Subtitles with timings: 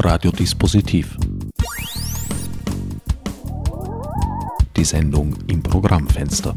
[0.00, 1.16] Radiodispositiv.
[4.76, 6.56] Die Sendung im Programmfenster.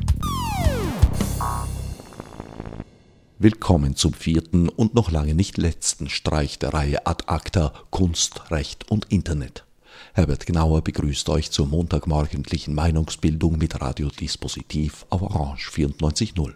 [3.40, 8.92] Willkommen zum vierten und noch lange nicht letzten Streich der Reihe Ad Acta Kunst, Recht
[8.92, 9.66] und Internet.
[10.14, 16.54] Herbert Gnauer begrüßt euch zur montagmorgendlichen Meinungsbildung mit Radiodispositiv auf Orange 94.0.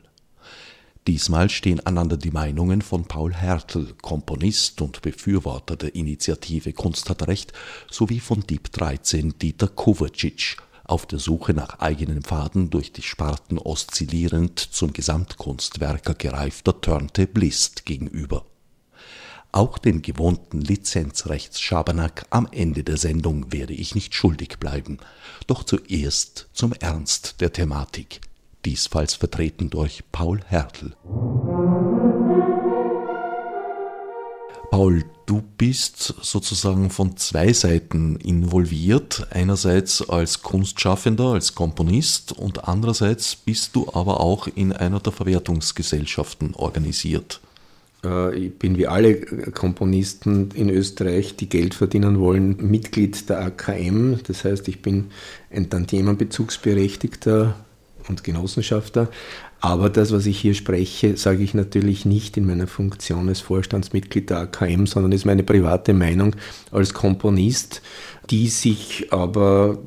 [1.07, 7.27] Diesmal stehen einander die Meinungen von Paul Hertel, Komponist und Befürworter der Initiative Kunst hat
[7.27, 7.53] Recht,
[7.91, 13.59] sowie von Dieb 13 Dieter Kovacic, auf der Suche nach eigenen Pfaden durch die Sparten
[13.59, 18.43] oszillierend zum Gesamtkunstwerker gereifter Turntablist gegenüber.
[19.51, 24.97] Auch den gewohnten Lizenzrechtsschabernack am Ende der Sendung werde ich nicht schuldig bleiben.
[25.45, 28.21] Doch zuerst zum Ernst der Thematik
[28.65, 30.93] diesfalls vertreten durch Paul Hertel.
[34.71, 39.27] Paul, du bist sozusagen von zwei Seiten involviert.
[39.31, 46.55] Einerseits als Kunstschaffender, als Komponist und andererseits bist du aber auch in einer der Verwertungsgesellschaften
[46.55, 47.39] organisiert.
[48.03, 49.15] Äh, ich bin wie alle
[49.51, 54.19] Komponisten in Österreich, die Geld verdienen wollen, Mitglied der AKM.
[54.27, 55.05] Das heißt, ich bin
[55.51, 57.55] ein Tantiemenbezugsberechtigter
[58.09, 59.09] und Genossenschafter.
[59.61, 64.29] Aber das, was ich hier spreche, sage ich natürlich nicht in meiner Funktion als Vorstandsmitglied
[64.29, 66.35] der AKM, sondern ist meine private Meinung
[66.71, 67.81] als Komponist,
[68.29, 69.79] die sich aber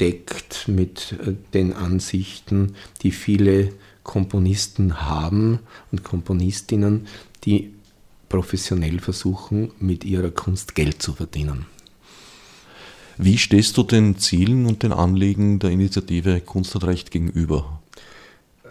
[0.00, 5.58] deckt mit äh, den Ansichten, die viele Komponisten haben
[5.92, 7.06] und Komponistinnen,
[7.44, 7.74] die
[8.28, 11.66] professionell versuchen, mit ihrer Kunst Geld zu verdienen.
[13.18, 17.80] Wie stehst du den Zielen und den Anliegen der Initiative Kunst und Recht gegenüber?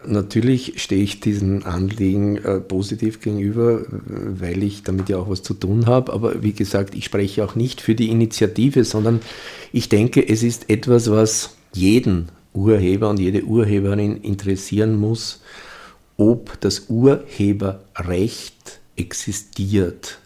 [0.06, 5.54] Natürlich stehe ich diesen Anliegen äh, positiv gegenüber, weil ich damit ja auch was zu
[5.54, 6.14] tun habe.
[6.14, 9.20] Aber wie gesagt, ich spreche auch nicht für die Initiative, sondern
[9.74, 15.42] ich denke, es ist etwas, was jeden Urheber und jede Urheberin interessieren muss,
[16.16, 20.20] ob das Urheberrecht existiert.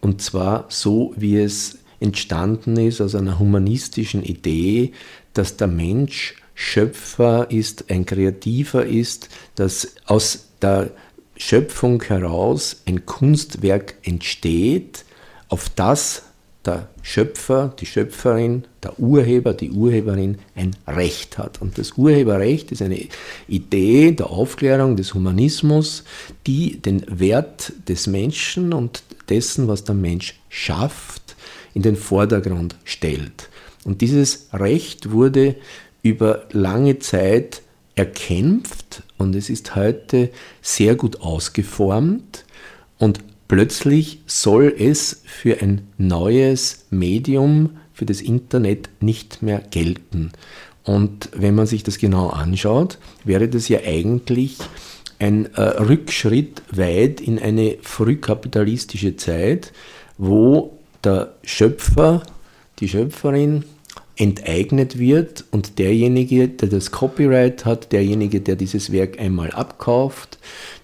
[0.00, 4.92] Und zwar so, wie es entstanden ist aus einer humanistischen Idee,
[5.34, 10.90] dass der Mensch Schöpfer ist, ein Kreativer ist, dass aus der
[11.36, 15.04] Schöpfung heraus ein Kunstwerk entsteht,
[15.48, 16.24] auf das
[16.66, 21.62] der Schöpfer, die Schöpferin, der Urheber, die Urheberin ein Recht hat.
[21.62, 23.06] Und das Urheberrecht ist eine
[23.46, 26.04] Idee der Aufklärung des Humanismus,
[26.46, 31.27] die den Wert des Menschen und dessen, was der Mensch schafft,
[31.78, 33.50] in den Vordergrund stellt.
[33.84, 35.54] Und dieses Recht wurde
[36.02, 37.62] über lange Zeit
[37.94, 40.30] erkämpft und es ist heute
[40.60, 42.44] sehr gut ausgeformt
[42.98, 50.32] und plötzlich soll es für ein neues Medium, für das Internet nicht mehr gelten.
[50.82, 54.58] Und wenn man sich das genau anschaut, wäre das ja eigentlich
[55.20, 59.72] ein äh, Rückschritt weit in eine frühkapitalistische Zeit,
[60.16, 62.22] wo der Schöpfer,
[62.80, 63.64] die Schöpferin
[64.16, 70.38] enteignet wird und derjenige, der das Copyright hat, derjenige, der dieses Werk einmal abkauft,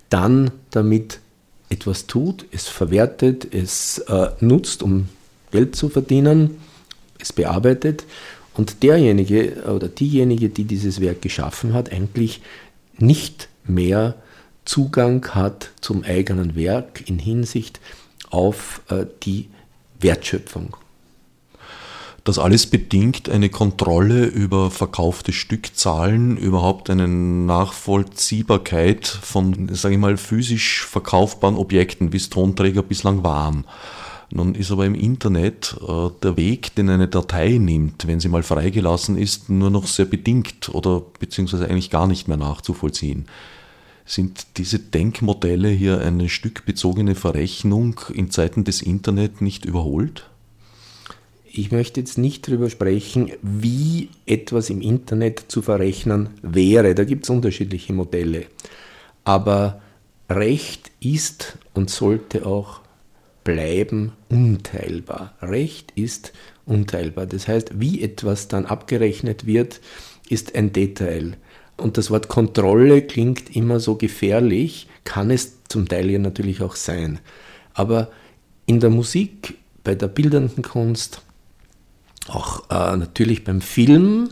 [0.08, 1.20] dann damit
[1.68, 5.08] etwas tut, es verwertet, es äh, nutzt, um
[5.50, 6.58] Geld zu verdienen,
[7.18, 8.04] es bearbeitet
[8.54, 12.40] und derjenige oder diejenige, die dieses Werk geschaffen hat, eigentlich
[12.98, 14.14] nicht mehr
[14.64, 17.80] Zugang hat zum eigenen Werk in Hinsicht
[18.30, 19.48] auf äh, die
[20.04, 20.76] Wertschöpfung.
[22.22, 30.16] Das alles bedingt eine Kontrolle über verkaufte Stückzahlen, überhaupt eine Nachvollziehbarkeit von, sage ich mal,
[30.16, 33.66] physisch verkaufbaren Objekten, wie es Tonträger bislang waren.
[34.30, 38.42] Nun ist aber im Internet äh, der Weg, den eine Datei nimmt, wenn sie mal
[38.42, 43.26] freigelassen ist, nur noch sehr bedingt oder beziehungsweise eigentlich gar nicht mehr nachzuvollziehen.
[44.06, 50.28] Sind diese Denkmodelle hier eine stückbezogene Verrechnung in Zeiten des Internet nicht überholt?
[51.56, 56.94] Ich möchte jetzt nicht darüber sprechen, wie etwas im Internet zu verrechnen wäre.
[56.94, 58.46] Da gibt es unterschiedliche Modelle.
[59.22, 59.80] Aber
[60.28, 62.80] Recht ist und sollte auch
[63.44, 65.34] bleiben unteilbar.
[65.40, 66.32] Recht ist
[66.66, 67.26] unteilbar.
[67.26, 69.80] Das heißt, wie etwas dann abgerechnet wird,
[70.28, 71.36] ist ein Detail.
[71.76, 76.76] Und das Wort Kontrolle klingt immer so gefährlich, kann es zum Teil ja natürlich auch
[76.76, 77.18] sein.
[77.74, 78.10] Aber
[78.66, 81.22] in der Musik, bei der bildenden Kunst,
[82.28, 84.30] auch äh, natürlich beim Film,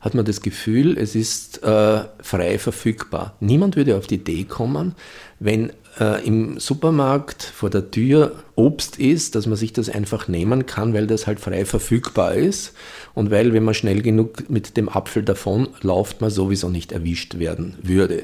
[0.00, 3.36] hat man das Gefühl, es ist äh, frei verfügbar.
[3.40, 4.94] Niemand würde auf die Idee kommen,
[5.38, 10.66] wenn äh, im Supermarkt vor der Tür Obst ist, dass man sich das einfach nehmen
[10.66, 12.72] kann, weil das halt frei verfügbar ist
[13.14, 17.38] und weil, wenn man schnell genug mit dem Apfel davon lauft, man sowieso nicht erwischt
[17.38, 18.22] werden würde.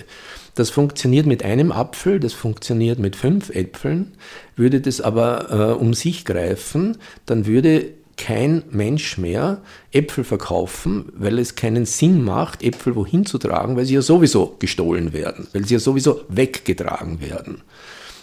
[0.55, 4.13] Das funktioniert mit einem Apfel, das funktioniert mit fünf Äpfeln.
[4.57, 6.97] Würde das aber äh, um sich greifen,
[7.27, 13.39] dann würde kein Mensch mehr Äpfel verkaufen, weil es keinen Sinn macht, Äpfel wohin zu
[13.39, 17.63] tragen, weil sie ja sowieso gestohlen werden, weil sie ja sowieso weggetragen werden.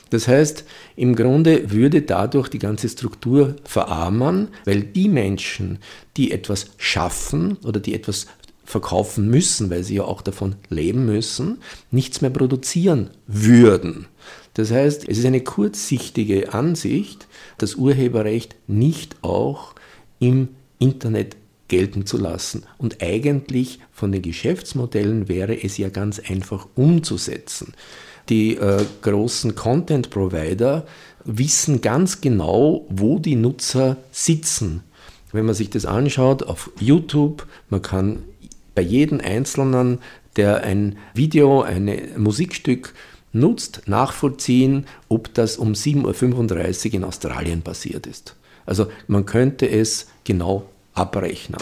[0.10, 5.80] Das heißt, im Grunde würde dadurch die ganze Struktur verarmen, weil die Menschen,
[6.18, 8.28] die etwas schaffen oder die etwas
[8.64, 11.62] verkaufen müssen, weil sie ja auch davon leben müssen,
[11.92, 14.06] nichts mehr produzieren würden.
[14.54, 19.74] Das heißt, es ist eine kurzsichtige Ansicht, das Urheberrecht nicht auch
[20.24, 20.48] im
[20.80, 21.36] Internet
[21.68, 22.64] gelten zu lassen.
[22.78, 27.74] Und eigentlich von den Geschäftsmodellen wäre es ja ganz einfach umzusetzen.
[28.30, 30.86] Die äh, großen Content-Provider
[31.26, 34.84] wissen ganz genau, wo die Nutzer sitzen.
[35.34, 38.24] Wenn man sich das anschaut auf YouTube, man kann
[38.76, 40.00] bei jedem Einzelnen,
[40.38, 42.94] der ein Video, ein Musikstück
[43.34, 48.36] nutzt, nachvollziehen, ob das um 7.35 Uhr in Australien passiert ist.
[48.66, 51.62] Also man könnte es genau abrechnen.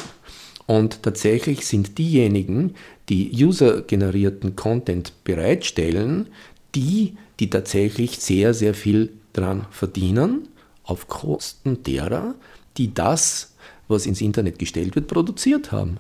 [0.68, 2.76] Und tatsächlich sind diejenigen,
[3.10, 6.28] die user-generierten Content bereitstellen,
[6.76, 10.48] die, die tatsächlich sehr, sehr viel dran verdienen,
[10.84, 12.36] auf Kosten derer,
[12.78, 13.54] die das,
[13.88, 15.98] was ins Internet gestellt wird, produziert haben.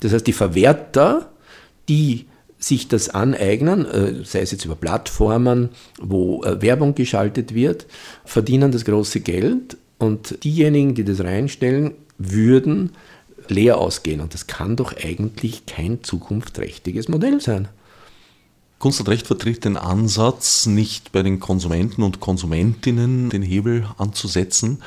[0.00, 1.30] Das heißt, die Verwerter,
[1.88, 2.26] die
[2.58, 5.70] sich das aneignen, äh, sei es jetzt über Plattformen,
[6.00, 7.86] wo äh, Werbung geschaltet wird,
[8.24, 12.92] verdienen das große Geld und diejenigen, die das reinstellen, würden
[13.48, 14.20] leer ausgehen.
[14.20, 17.68] Und das kann doch eigentlich kein zukunftsträchtiges Modell sein.
[18.78, 24.82] Kunst und Recht vertritt den Ansatz, nicht bei den Konsumenten und Konsumentinnen den Hebel anzusetzen,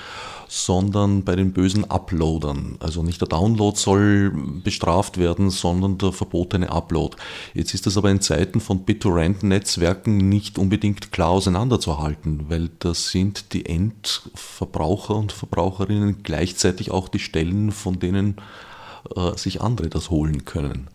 [0.56, 2.78] sondern bei den bösen Uploadern.
[2.80, 4.32] Also nicht der Download soll
[4.64, 7.18] bestraft werden, sondern der verbotene Upload.
[7.56, 13.54] Jetzt ist das aber in Zeiten von BitTorrent-Netzwerken nicht unbedingt klar auseinanderzuhalten, weil das sind
[13.54, 18.36] die Endverbraucher und Verbraucherinnen gleichzeitig auch die Stellen, von denen
[19.16, 20.88] äh, sich andere das holen können.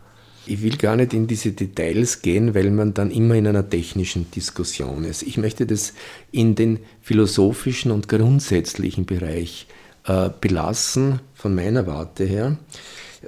[0.49, 4.31] Ich will gar nicht in diese Details gehen, weil man dann immer in einer technischen
[4.31, 5.23] Diskussion ist.
[5.23, 5.93] Ich möchte das
[6.33, 9.67] in den philosophischen und grundsätzlichen Bereich
[10.07, 12.57] äh, belassen, von meiner Warte her,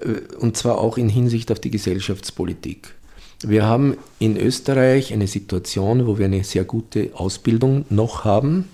[0.01, 2.95] äh, und zwar auch in Hinsicht auf die Gesellschaftspolitik.
[3.43, 8.69] Wir haben in Österreich eine Situation, wo wir eine sehr gute Ausbildung noch haben.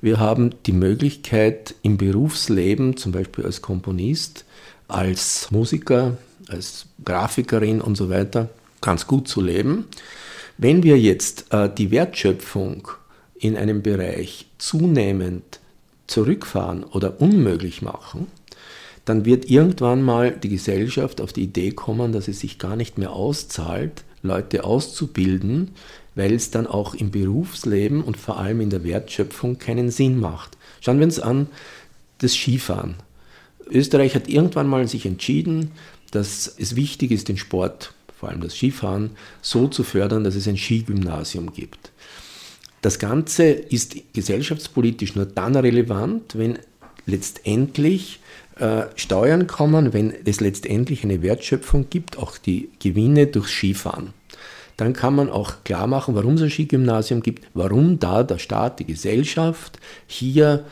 [0.00, 4.44] Wir haben die Möglichkeit im Berufsleben, zum Beispiel als Komponist,
[4.86, 6.16] als Musiker,
[6.48, 8.48] als Grafikerin und so weiter
[8.80, 9.86] ganz gut zu leben.
[10.58, 12.88] Wenn wir jetzt äh, die Wertschöpfung
[13.38, 15.60] in einem Bereich zunehmend
[16.06, 18.26] zurückfahren oder unmöglich machen,
[19.04, 22.98] dann wird irgendwann mal die Gesellschaft auf die Idee kommen, dass es sich gar nicht
[22.98, 25.72] mehr auszahlt, Leute auszubilden,
[26.14, 30.56] weil es dann auch im Berufsleben und vor allem in der Wertschöpfung keinen Sinn macht.
[30.80, 31.48] Schauen wir uns an
[32.18, 32.94] das Skifahren.
[33.68, 35.72] Österreich hat irgendwann mal sich entschieden,
[36.12, 39.10] dass es wichtig ist, den Sport, vor allem das Skifahren,
[39.40, 41.90] so zu fördern, dass es ein Skigymnasium gibt.
[42.82, 46.58] Das Ganze ist gesellschaftspolitisch nur dann relevant, wenn
[47.06, 48.20] letztendlich
[48.56, 54.12] äh, Steuern kommen, wenn es letztendlich eine Wertschöpfung gibt, auch die Gewinne durchs Skifahren.
[54.76, 58.80] Dann kann man auch klar machen, warum es ein Skigymnasium gibt, warum da der Staat,
[58.80, 60.64] die Gesellschaft hier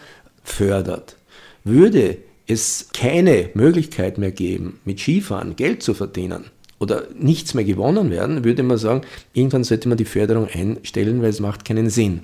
[0.42, 1.16] fördert.
[1.64, 2.18] Würde
[2.50, 6.46] es keine Möglichkeit mehr geben, mit Skifahren Geld zu verdienen
[6.78, 9.02] oder nichts mehr gewonnen werden, würde man sagen,
[9.32, 12.22] irgendwann sollte man die Förderung einstellen, weil es macht keinen Sinn.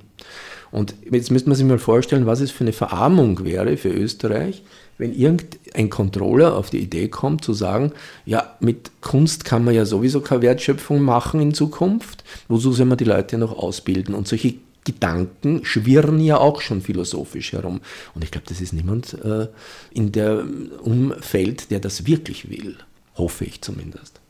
[0.73, 4.63] Und jetzt müsste man sich mal vorstellen, was es für eine Verarmung wäre für Österreich,
[4.99, 7.93] wenn irgendein Controller auf die Idee kommt zu sagen,
[8.25, 12.99] ja, mit Kunst kann man ja sowieso keine Wertschöpfung machen in Zukunft, wozu soll man
[12.99, 14.15] die Leute noch ausbilden?
[14.15, 14.55] Und solche
[14.87, 17.81] Gedanken schwirren ja auch schon philosophisch herum.
[18.15, 19.49] Und ich glaube, das ist niemand äh,
[19.91, 20.47] in der
[20.83, 22.77] Umfeld, der das wirklich will.
[23.17, 24.21] Hoffe ich zumindest.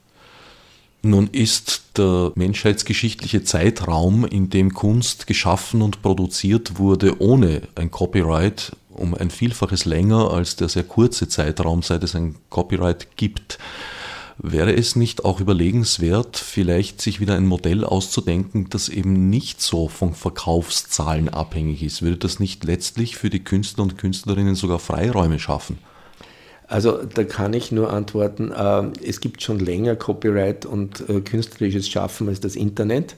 [1.03, 8.73] Nun ist der menschheitsgeschichtliche Zeitraum, in dem Kunst geschaffen und produziert wurde, ohne ein Copyright,
[8.91, 13.59] um ein Vielfaches länger als der sehr kurze Zeitraum, seit es ein Copyright gibt.
[14.39, 19.89] Wäre es nicht auch überlegenswert, vielleicht sich wieder ein Modell auszudenken, das eben nicht so
[19.89, 22.03] von Verkaufszahlen abhängig ist?
[22.03, 25.79] Würde das nicht letztlich für die Künstler und Künstlerinnen sogar Freiräume schaffen?
[26.69, 31.89] Also da kann ich nur antworten, äh, es gibt schon länger Copyright und äh, künstlerisches
[31.89, 33.17] Schaffen als das Internet.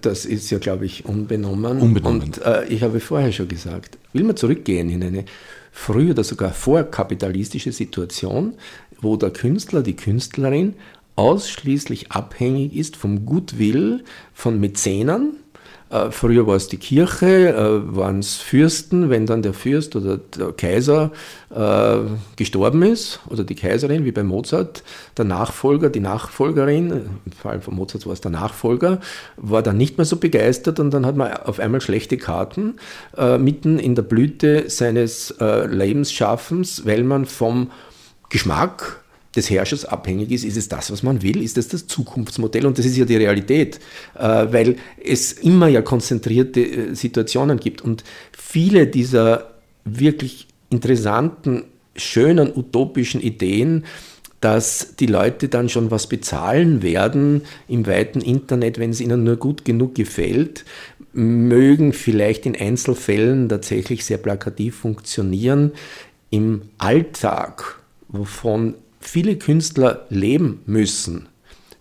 [0.00, 1.80] Das ist ja, glaube ich, unbenommen.
[1.80, 2.22] unbenommen.
[2.22, 5.24] Und äh, ich habe vorher schon gesagt, will man zurückgehen in eine
[5.72, 8.54] frühe oder sogar vorkapitalistische Situation,
[9.02, 10.74] wo der Künstler, die Künstlerin
[11.16, 15.36] ausschließlich abhängig ist vom Gutwill von Mäzenern,
[15.92, 20.16] äh, früher war es die Kirche, äh, waren es Fürsten, wenn dann der Fürst oder
[20.16, 21.10] der Kaiser
[21.54, 21.98] äh,
[22.36, 24.84] gestorben ist, oder die Kaiserin, wie bei Mozart,
[25.18, 26.90] der Nachfolger, die Nachfolgerin,
[27.26, 29.00] im Fall von Mozart war es der Nachfolger,
[29.36, 32.76] war dann nicht mehr so begeistert und dann hat man auf einmal schlechte Karten
[33.38, 37.70] mitten in der Blüte seines Lebensschaffens, weil man vom
[38.32, 39.02] Geschmack
[39.36, 42.66] des Herrschers abhängig ist, ist es das, was man will, ist es das Zukunftsmodell?
[42.66, 43.78] Und das ist ja die Realität,
[44.18, 47.82] äh, weil es immer ja konzentrierte äh, Situationen gibt.
[47.82, 49.52] Und viele dieser
[49.84, 53.84] wirklich interessanten, schönen, utopischen Ideen,
[54.40, 59.36] dass die Leute dann schon was bezahlen werden im weiten Internet, wenn es ihnen nur
[59.36, 60.64] gut genug gefällt,
[61.12, 65.72] mögen vielleicht in Einzelfällen tatsächlich sehr plakativ funktionieren.
[66.30, 67.81] Im Alltag,
[68.12, 71.28] wovon viele Künstler leben müssen,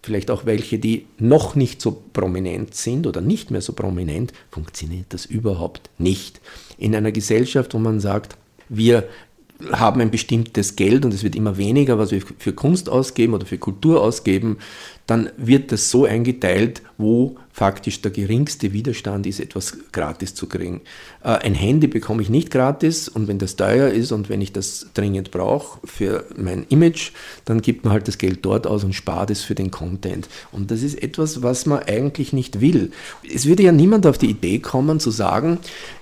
[0.01, 5.07] vielleicht auch welche, die noch nicht so prominent sind oder nicht mehr so prominent, funktioniert
[5.09, 6.41] das überhaupt nicht.
[6.77, 8.35] In einer Gesellschaft, wo man sagt,
[8.69, 9.07] wir
[9.71, 13.45] haben ein bestimmtes Geld und es wird immer weniger, was wir für Kunst ausgeben oder
[13.45, 14.57] für Kultur ausgeben,
[15.07, 20.81] dann wird das so eingeteilt, wo faktisch der geringste Widerstand ist, etwas gratis zu kriegen.
[21.23, 24.53] Äh, ein Handy bekomme ich nicht gratis und wenn das teuer ist und wenn ich
[24.53, 27.11] das dringend brauche für mein Image,
[27.43, 30.29] dann gibt man halt das Geld dort aus und spart es für den Content.
[30.51, 32.91] Und das ist etwas, was man eigentlich nicht will.
[33.33, 35.57] Es würde ja niemand auf die Idee kommen zu sagen,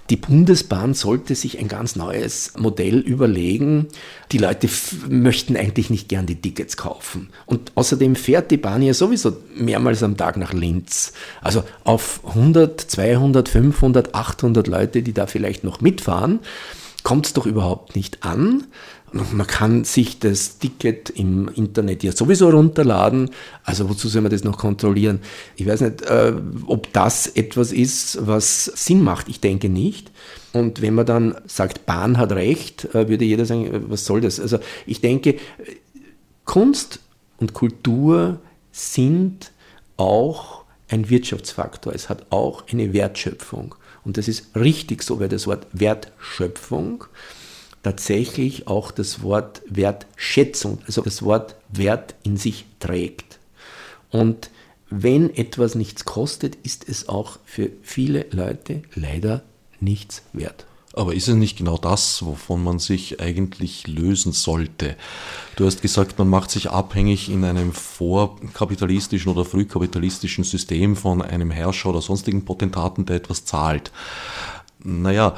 [0.10, 3.88] die Bundesbahn sollte sich ein ganz neues Modell überlegen.
[4.32, 4.68] Die Leute
[5.08, 7.30] möchten eigentlich nicht gern die Tickets kaufen.
[7.46, 11.14] Und außerdem fährt die Bahn ja sowieso mehrmals am Tag nach Linz.
[11.42, 16.40] Also auf 100, 200, 500, 800 Leute, die da vielleicht noch mitfahren,
[17.04, 18.66] kommt es doch überhaupt nicht an.
[19.12, 23.32] Man kann sich das Ticket im Internet ja sowieso runterladen.
[23.64, 25.20] Also wozu soll man das noch kontrollieren?
[25.56, 26.34] Ich weiß nicht, äh,
[26.68, 29.30] ob das etwas ist, was Sinn macht.
[29.30, 30.12] Ich denke nicht.
[30.54, 34.22] Und wenn man dann sagt, Bahn hat recht, äh, würde jeder sagen, äh, was soll
[34.22, 34.40] das?
[34.40, 35.36] Also ich denke,
[36.46, 37.00] Kunst
[37.38, 38.40] und Kultur
[38.72, 39.52] sind
[39.98, 41.94] auch ein Wirtschaftsfaktor.
[41.94, 43.76] Es hat auch eine Wertschöpfung.
[44.04, 47.06] Und das ist richtig so, weil das Wort Wertschöpfung
[47.84, 53.40] tatsächlich auch das Wort Wertschätzung, also das Wort Wert in sich trägt.
[54.12, 54.50] Und
[54.90, 59.44] wenn etwas nichts kostet, ist es auch für viele Leute leider
[59.80, 60.66] nichts wert.
[60.94, 64.98] Aber ist es nicht genau das, wovon man sich eigentlich lösen sollte?
[65.56, 71.52] Du hast gesagt, man macht sich abhängig in einem vorkapitalistischen oder frühkapitalistischen System von einem
[71.52, 73.92] Herrscher oder sonstigen Potentaten, der etwas zahlt.
[74.82, 75.36] Naja,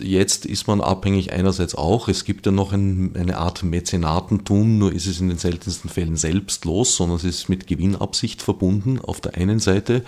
[0.00, 2.06] jetzt ist man abhängig einerseits auch.
[2.06, 6.16] Es gibt ja noch ein, eine Art Mäzenatentum, nur ist es in den seltensten Fällen
[6.16, 10.04] selbstlos, sondern es ist mit Gewinnabsicht verbunden auf der einen Seite.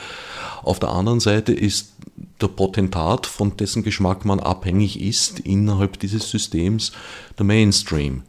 [0.62, 1.94] Auf der anderen Seite ist
[2.40, 6.92] der Potentat, von dessen Geschmack man abhängig ist, innerhalb dieses Systems
[7.38, 8.22] der Mainstream.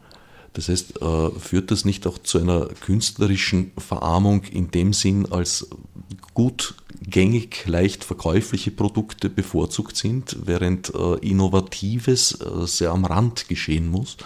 [0.54, 5.68] Das heißt, äh, führt das nicht auch zu einer künstlerischen Verarmung in dem Sinn, als
[6.38, 13.88] gut gängig, leicht verkäufliche Produkte bevorzugt sind, während äh, Innovatives äh, sehr am Rand geschehen
[13.88, 14.16] muss?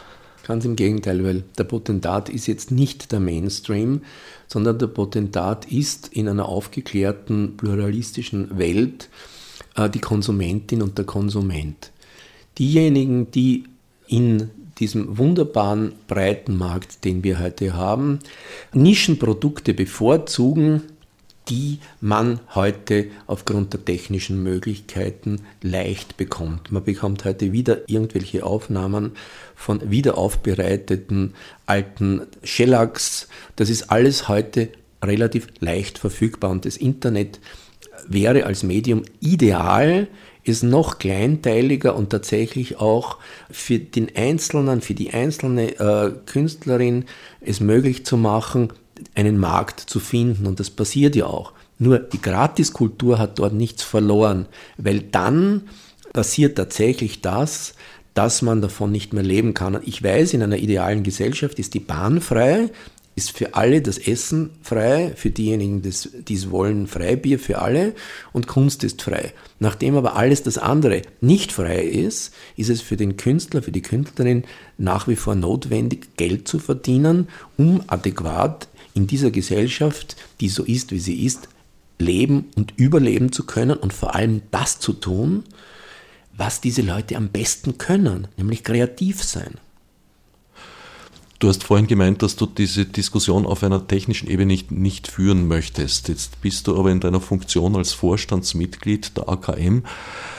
[0.46, 4.02] Ganz im Gegenteil, weil der Potentat ist jetzt nicht der Mainstream,
[4.46, 9.08] sondern der Potentat ist in einer aufgeklärten, pluralistischen Welt
[9.74, 11.92] äh, die Konsumentin und der Konsument.
[12.58, 13.64] Diejenigen, die
[14.06, 18.18] in diesem wunderbaren breiten Markt, den wir heute haben,
[18.74, 20.82] Nischenprodukte bevorzugen,
[21.48, 26.70] die man heute aufgrund der technischen Möglichkeiten leicht bekommt.
[26.70, 29.12] Man bekommt heute wieder irgendwelche Aufnahmen
[29.54, 31.34] von wiederaufbereiteten
[31.66, 33.28] alten Shellacks.
[33.56, 34.68] Das ist alles heute
[35.04, 37.40] relativ leicht verfügbar und das Internet
[38.06, 40.08] wäre als Medium ideal,
[40.44, 43.18] ist noch kleinteiliger und tatsächlich auch
[43.50, 47.04] für den Einzelnen, für die einzelne äh, Künstlerin
[47.40, 48.72] es möglich zu machen,
[49.14, 50.46] einen Markt zu finden.
[50.46, 51.52] Und das passiert ja auch.
[51.78, 55.62] Nur die Gratiskultur hat dort nichts verloren, weil dann
[56.12, 57.74] passiert tatsächlich das,
[58.14, 59.80] dass man davon nicht mehr leben kann.
[59.84, 62.70] Ich weiß, in einer idealen Gesellschaft ist die Bahn frei,
[63.14, 67.94] ist für alle das Essen frei, für diejenigen, die es wollen, Freibier für alle
[68.32, 69.32] und Kunst ist frei.
[69.58, 73.82] Nachdem aber alles das andere nicht frei ist, ist es für den Künstler, für die
[73.82, 74.44] Künstlerin
[74.78, 77.28] nach wie vor notwendig, Geld zu verdienen,
[77.58, 81.48] um adäquat in dieser Gesellschaft, die so ist, wie sie ist,
[81.98, 85.44] leben und überleben zu können und vor allem das zu tun,
[86.36, 89.58] was diese Leute am besten können, nämlich kreativ sein.
[91.38, 95.48] Du hast vorhin gemeint, dass du diese Diskussion auf einer technischen Ebene nicht, nicht führen
[95.48, 96.06] möchtest.
[96.08, 99.82] Jetzt bist du aber in deiner Funktion als Vorstandsmitglied der AKM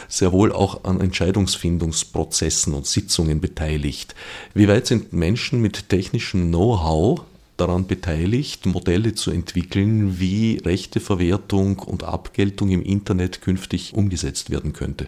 [0.07, 4.15] sehr wohl auch an Entscheidungsfindungsprozessen und Sitzungen beteiligt.
[4.53, 7.25] Wie weit sind Menschen mit technischem Know-how
[7.57, 15.07] daran beteiligt, Modelle zu entwickeln, wie Rechteverwertung und Abgeltung im Internet künftig umgesetzt werden könnte?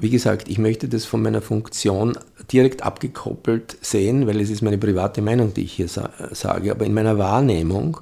[0.00, 2.16] Wie gesagt, ich möchte das von meiner Funktion
[2.52, 6.70] direkt abgekoppelt sehen, weil es ist meine private Meinung, die ich hier sa sage.
[6.70, 7.98] Aber in meiner Wahrnehmung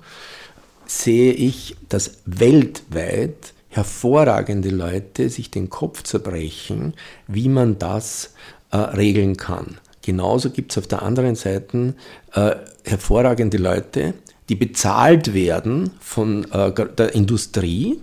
[0.86, 6.94] sehe ich, dass weltweit hervorragende Leute sich den Kopf zerbrechen,
[7.28, 8.34] wie man das
[8.70, 9.78] äh, regeln kann.
[10.02, 11.94] Genauso gibt es auf der anderen Seite
[12.34, 14.14] äh, hervorragende Leute,
[14.48, 18.00] die bezahlt werden von äh, der Industrie,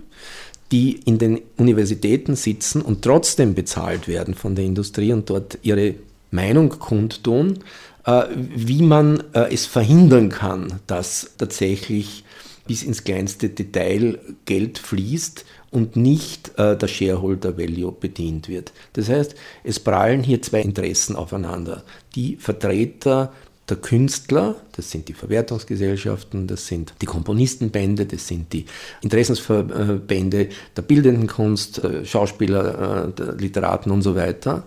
[0.70, 5.94] die in den Universitäten sitzen und trotzdem bezahlt werden von der Industrie und dort ihre
[6.30, 7.60] Meinung kundtun,
[8.04, 12.24] äh, wie man äh, es verhindern kann, dass tatsächlich
[12.66, 18.72] bis ins kleinste Detail Geld fließt und nicht äh, der Shareholder Value bedient wird.
[18.94, 21.82] Das heißt, es prallen hier zwei Interessen aufeinander.
[22.14, 23.32] Die Vertreter
[23.68, 28.66] der Künstler, das sind die Verwertungsgesellschaften, das sind die Komponistenbände, das sind die
[29.00, 34.64] Interessensverbände der bildenden Kunst, äh, Schauspieler, äh, Literaten und so weiter.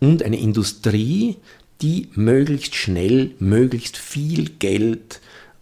[0.00, 1.36] Und eine Industrie,
[1.82, 5.20] die möglichst schnell, möglichst viel Geld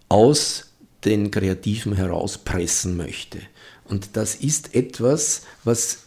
[0.09, 0.67] aus
[1.05, 3.39] den Kreativen herauspressen möchte.
[3.85, 5.99] Und das ist etwas, was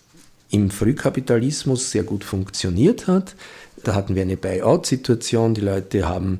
[0.52, 3.36] im Frühkapitalismus sehr gut funktioniert hat.
[3.84, 6.40] Da hatten wir eine Buyout-Situation, die Leute haben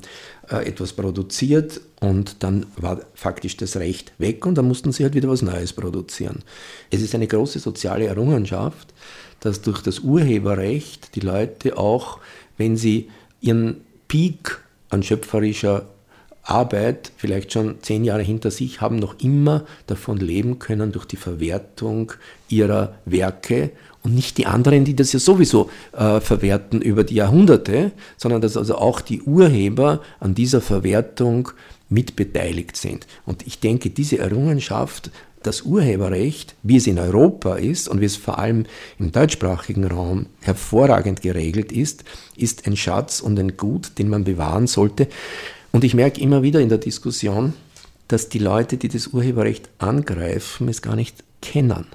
[0.50, 5.14] äh, etwas produziert und dann war faktisch das Recht weg und dann mussten sie halt
[5.14, 6.40] wieder was Neues produzieren.
[6.90, 8.92] Es ist eine große soziale Errungenschaft,
[9.40, 12.18] dass durch das Urheberrecht die Leute auch,
[12.56, 15.86] wenn sie ihren Peak an schöpferischer
[16.42, 21.16] Arbeit vielleicht schon zehn Jahre hinter sich haben, noch immer davon leben können durch die
[21.16, 22.12] Verwertung
[22.48, 23.70] ihrer Werke
[24.02, 28.56] und nicht die anderen, die das ja sowieso äh, verwerten über die Jahrhunderte, sondern dass
[28.56, 31.50] also auch die Urheber an dieser Verwertung
[31.88, 33.06] mitbeteiligt sind.
[33.26, 35.10] Und ich denke, diese Errungenschaft,
[35.42, 38.66] das Urheberrecht, wie es in Europa ist und wie es vor allem
[38.98, 42.04] im deutschsprachigen Raum hervorragend geregelt ist,
[42.36, 45.08] ist ein Schatz und ein Gut, den man bewahren sollte.
[45.72, 47.54] Und ich merke immer wieder in der Diskussion,
[48.08, 51.86] dass die Leute, die das Urheberrecht angreifen, es gar nicht kennen.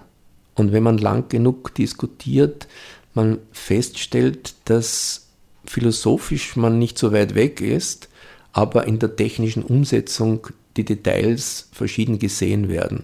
[0.56, 2.68] Und wenn man lang genug diskutiert,
[3.14, 5.28] man feststellt, dass
[5.66, 8.10] philosophisch man nicht so weit weg ist,
[8.54, 13.04] aber in der technischen Umsetzung die Details verschieden gesehen werden.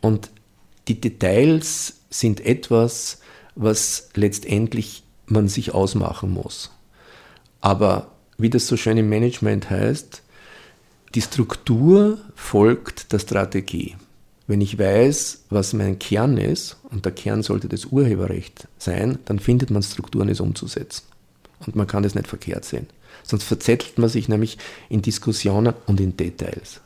[0.00, 0.30] Und
[0.88, 3.20] die Details sind etwas,
[3.54, 6.70] was letztendlich man sich ausmachen muss.
[7.60, 10.22] Aber wie das so schön im Management heißt,
[11.14, 13.96] die Struktur folgt der Strategie.
[14.50, 19.38] Wenn ich weiß, was mein Kern ist, und der Kern sollte das Urheberrecht sein, dann
[19.38, 21.04] findet man Strukturen, es umzusetzen.
[21.64, 22.88] Und man kann das nicht verkehrt sehen.
[23.22, 24.58] Sonst verzettelt man sich nämlich
[24.88, 26.80] in Diskussionen und in Details.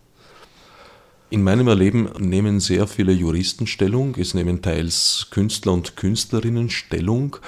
[1.30, 7.38] In meinem Erleben nehmen sehr viele Juristen Stellung, es nehmen teils Künstler und Künstlerinnen Stellung.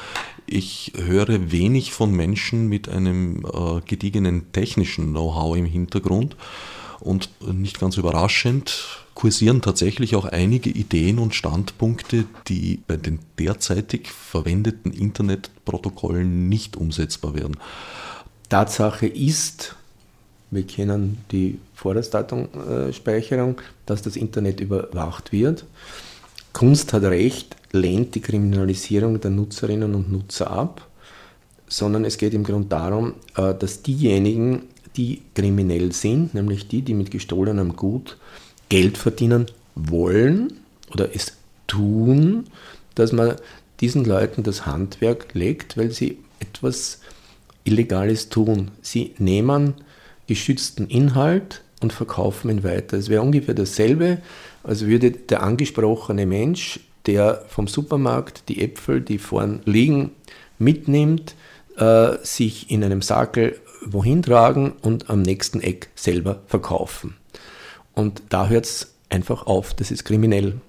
[0.47, 6.37] Ich höre wenig von Menschen mit einem äh, gediegenen technischen Know-how im Hintergrund.
[7.01, 14.09] Und nicht ganz überraschend kursieren tatsächlich auch einige Ideen und Standpunkte, die bei den derzeitig
[14.09, 17.57] verwendeten Internetprotokollen nicht umsetzbar wären.
[18.49, 19.75] Tatsache ist,
[20.51, 25.65] wir kennen die Vorratsdatenspeicherung, dass das Internet überwacht wird.
[26.53, 30.87] Kunst hat recht, lehnt die Kriminalisierung der Nutzerinnen und Nutzer ab,
[31.69, 34.63] sondern es geht im Grunde darum, äh, dass diejenigen,
[34.97, 38.17] die kriminell sind, nämlich die, die mit gestohlenem Gut
[38.69, 40.55] Geld verdienen wollen
[40.93, 41.33] oder es
[41.67, 42.45] tun,
[42.95, 43.37] dass man
[43.81, 47.01] diesen Leuten das Handwerk legt, weil sie etwas
[47.65, 48.71] Illegales tun.
[48.81, 49.75] Sie nehmen
[50.27, 52.97] geschützten Inhalt und verkaufen ihn weiter.
[52.97, 54.19] Es wäre ungefähr dasselbe,
[54.63, 60.11] als würde der angesprochene Mensch, der vom Supermarkt die Äpfel, die vorn liegen,
[60.59, 61.35] mitnimmt,
[61.77, 63.61] äh, sich in einem Sackel
[63.93, 67.17] wohin tragen und am nächsten Eck selber verkaufen.
[67.95, 70.61] Und da hört es einfach auf, das ist kriminell.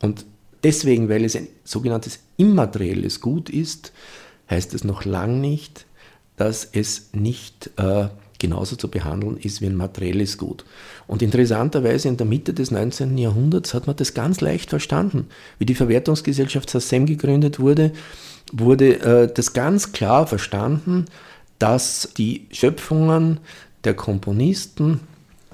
[0.00, 0.26] Und
[0.62, 3.92] deswegen, weil es ein sogenanntes immaterielles Gut ist,
[4.50, 5.86] heißt es noch lang nicht,
[6.36, 10.64] dass es nicht äh, genauso zu behandeln ist wie ein materielles Gut.
[11.06, 13.16] Und interessanterweise in der Mitte des 19.
[13.16, 15.28] Jahrhunderts hat man das ganz leicht verstanden.
[15.58, 17.92] Wie die Verwertungsgesellschaft SASEM gegründet wurde,
[18.52, 21.06] wurde äh, das ganz klar verstanden,
[21.64, 23.40] dass die Schöpfungen
[23.84, 25.00] der Komponisten,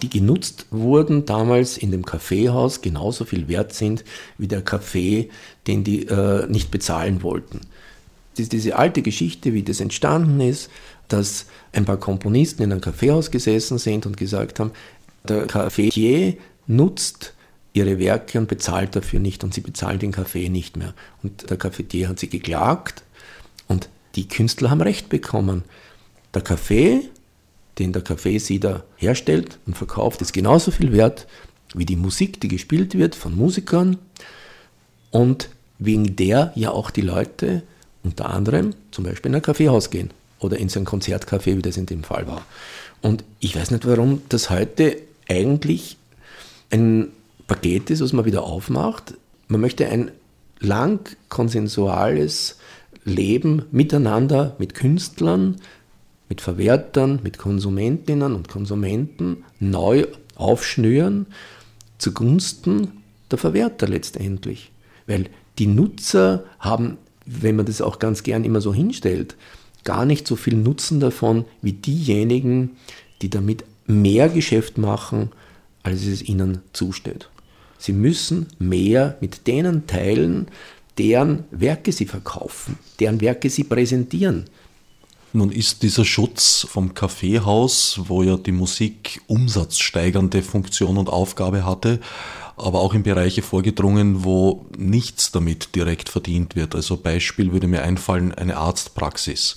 [0.02, 4.02] die genutzt wurden damals in dem Kaffeehaus, genauso viel wert sind
[4.36, 5.30] wie der Kaffee,
[5.68, 7.60] den die äh, nicht bezahlen wollten.
[8.36, 10.68] Ist diese alte Geschichte, wie das entstanden ist,
[11.06, 14.72] dass ein paar Komponisten in einem Kaffeehaus gesessen sind und gesagt haben,
[15.22, 16.34] der Cafetier
[16.66, 17.34] nutzt
[17.72, 20.92] ihre Werke und bezahlt dafür nicht und sie bezahlen den Kaffee nicht mehr.
[21.22, 23.04] Und der Cafetier hat sie geklagt
[23.68, 25.62] und die Künstler haben Recht bekommen.
[26.34, 27.02] Der Kaffee,
[27.78, 31.26] den der Kaffeesieder herstellt und verkauft, ist genauso viel wert
[31.74, 33.98] wie die Musik, die gespielt wird von Musikern
[35.10, 37.62] und wegen der ja auch die Leute
[38.02, 41.76] unter anderem zum Beispiel in ein Kaffeehaus gehen oder in so ein Konzertcafé, wie das
[41.76, 42.44] in dem Fall war.
[43.02, 44.96] Und ich weiß nicht, warum das heute
[45.28, 45.96] eigentlich
[46.70, 47.08] ein
[47.46, 49.14] Paket ist, was man wieder aufmacht.
[49.48, 50.10] Man möchte ein
[50.60, 52.56] lang konsensuales
[53.04, 55.56] Leben miteinander, mit Künstlern,
[56.30, 61.26] mit Verwertern, mit Konsumentinnen und Konsumenten neu aufschnüren
[61.98, 64.70] zugunsten der Verwerter letztendlich.
[65.06, 65.26] Weil
[65.58, 69.36] die Nutzer haben, wenn man das auch ganz gern immer so hinstellt,
[69.84, 72.70] gar nicht so viel Nutzen davon wie diejenigen,
[73.20, 75.30] die damit mehr Geschäft machen,
[75.82, 77.28] als es ihnen zusteht.
[77.76, 80.48] Sie müssen mehr mit denen teilen,
[80.96, 84.44] deren Werke sie verkaufen, deren Werke sie präsentieren.
[85.32, 92.00] Nun ist dieser Schutz vom Kaffeehaus, wo ja die Musik umsatzsteigernde Funktion und Aufgabe hatte,
[92.56, 96.74] aber auch in Bereiche vorgedrungen, wo nichts damit direkt verdient wird.
[96.74, 99.54] Also Beispiel würde mir einfallen, eine Arztpraxis.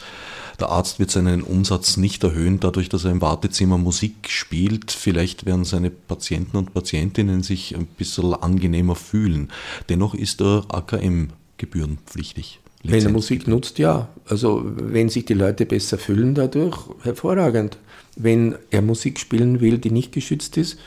[0.60, 4.92] Der Arzt wird seinen Umsatz nicht erhöhen, dadurch, dass er im Wartezimmer Musik spielt.
[4.92, 9.52] Vielleicht werden seine Patienten und Patientinnen sich ein bisschen angenehmer fühlen.
[9.90, 12.60] Dennoch ist er AKM gebührenpflichtig.
[12.84, 14.10] Wenn er Musik nutzt, ja.
[14.26, 17.78] Also wenn sich die Leute besser fühlen dadurch, hervorragend.
[18.16, 20.78] Wenn er Musik spielen will, die nicht geschützt ist,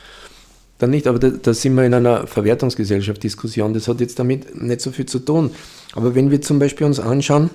[0.78, 1.06] dann nicht.
[1.06, 3.74] Aber da, da sind wir in einer Verwertungsgesellschaft-Diskussion.
[3.74, 5.50] Das hat jetzt damit nicht so viel zu tun.
[5.94, 7.50] Aber wenn wir zum Beispiel uns anschauen,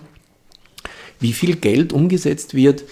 [1.19, 2.84] wie viel Geld umgesetzt wird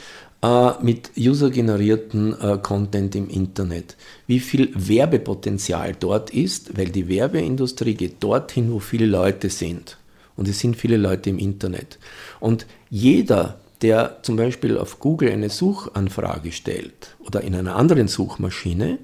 [0.43, 7.95] äh, mit usergenerierten äh, Content im Internet, wie viel Werbepotenzial dort ist, weil die Werbeindustrie
[7.95, 9.97] geht dorthin, wo viele Leute sind.
[10.39, 11.99] Und es sind viele Leute im Internet.
[12.39, 18.99] Und jeder, der zum Beispiel auf Google eine Suchanfrage stellt oder in einer anderen Suchmaschine,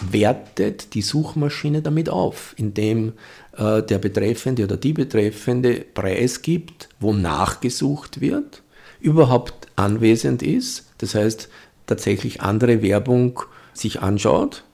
[0.00, 3.12] wertet die Suchmaschine damit auf, indem
[3.58, 8.62] äh, der Betreffende oder die Betreffende preisgibt, wo nachgesucht wird,
[8.98, 11.50] überhaupt anwesend ist, das heißt
[11.86, 13.40] tatsächlich andere Werbung
[13.74, 14.64] sich anschaut,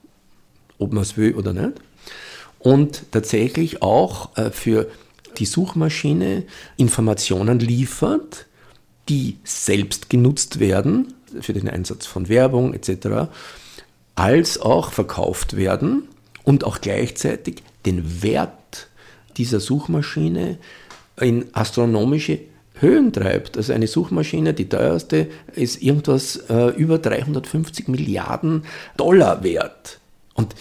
[0.78, 1.72] ob man es will oder nicht,
[2.60, 4.86] und tatsächlich auch äh, für
[5.38, 6.44] die Suchmaschine
[6.76, 8.46] Informationen liefert,
[9.08, 13.28] die selbst genutzt werden für den Einsatz von Werbung etc
[14.16, 16.08] als auch verkauft werden
[16.42, 18.88] und auch gleichzeitig den Wert
[19.36, 20.58] dieser Suchmaschine
[21.20, 22.40] in astronomische
[22.80, 23.56] Höhen treibt.
[23.56, 28.64] Also eine Suchmaschine, die teuerste, ist irgendwas äh, über 350 Milliarden
[28.96, 30.00] Dollar wert.
[30.34, 30.54] Und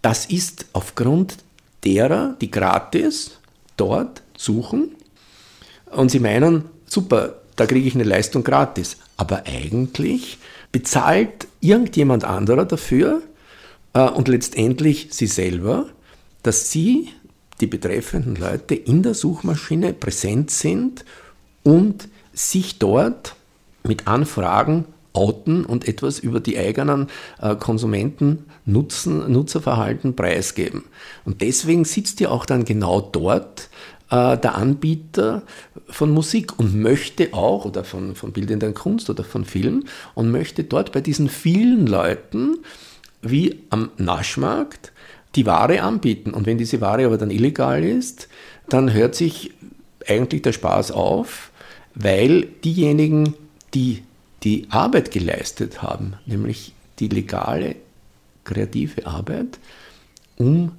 [0.00, 1.36] das ist aufgrund
[1.84, 3.38] derer, die gratis
[3.76, 4.96] dort suchen
[5.90, 8.96] und sie meinen, super, da kriege ich eine Leistung gratis.
[9.16, 10.38] Aber eigentlich
[10.72, 13.22] bezahlt irgendjemand anderer dafür
[13.92, 15.86] äh, und letztendlich sie selber,
[16.42, 17.10] dass sie,
[17.60, 21.04] die betreffenden Leute, in der Suchmaschine präsent sind
[21.62, 23.36] und sich dort
[23.84, 27.08] mit Anfragen outen und etwas über die eigenen
[27.40, 30.84] äh, Konsumenten Nutzen, Nutzerverhalten preisgeben.
[31.24, 33.68] Und deswegen sitzt ihr auch dann genau dort
[34.12, 35.42] äh, der Anbieter
[35.88, 40.64] von Musik und möchte auch, oder von, von bildender Kunst oder von Film, und möchte
[40.64, 42.58] dort bei diesen vielen Leuten,
[43.22, 44.92] wie am Naschmarkt,
[45.34, 46.34] die Ware anbieten.
[46.34, 48.28] Und wenn diese Ware aber dann illegal ist,
[48.68, 49.54] dann hört sich
[50.06, 51.50] eigentlich der Spaß auf,
[51.94, 53.34] weil diejenigen,
[53.72, 54.02] die
[54.42, 57.76] die Arbeit geleistet haben, nämlich die legale,
[58.44, 59.58] kreative Arbeit,
[60.36, 60.72] um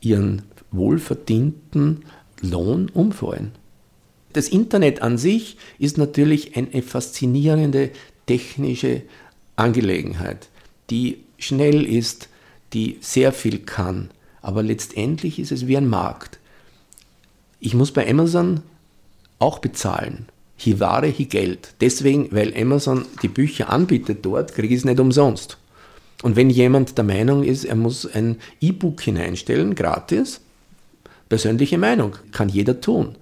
[0.00, 2.04] ihren wohlverdienten
[2.40, 3.52] Lohn umfallen.
[4.32, 7.90] Das Internet an sich ist natürlich eine faszinierende
[8.26, 9.02] technische
[9.56, 10.48] Angelegenheit,
[10.90, 12.28] die schnell ist,
[12.72, 14.10] die sehr viel kann,
[14.42, 16.38] aber letztendlich ist es wie ein Markt.
[17.60, 18.60] Ich muss bei Amazon
[19.38, 20.26] auch bezahlen.
[20.64, 21.74] Hi Ware, hi Geld.
[21.80, 25.58] Deswegen, weil Amazon die Bücher anbietet dort, kriege ich es nicht umsonst.
[26.22, 30.40] Und wenn jemand der Meinung ist, er muss ein E-Book hineinstellen, gratis,
[31.28, 33.16] persönliche Meinung, kann jeder tun.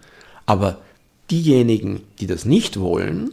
[0.47, 0.79] Aber
[1.31, 3.33] diejenigen, die das nicht wollen,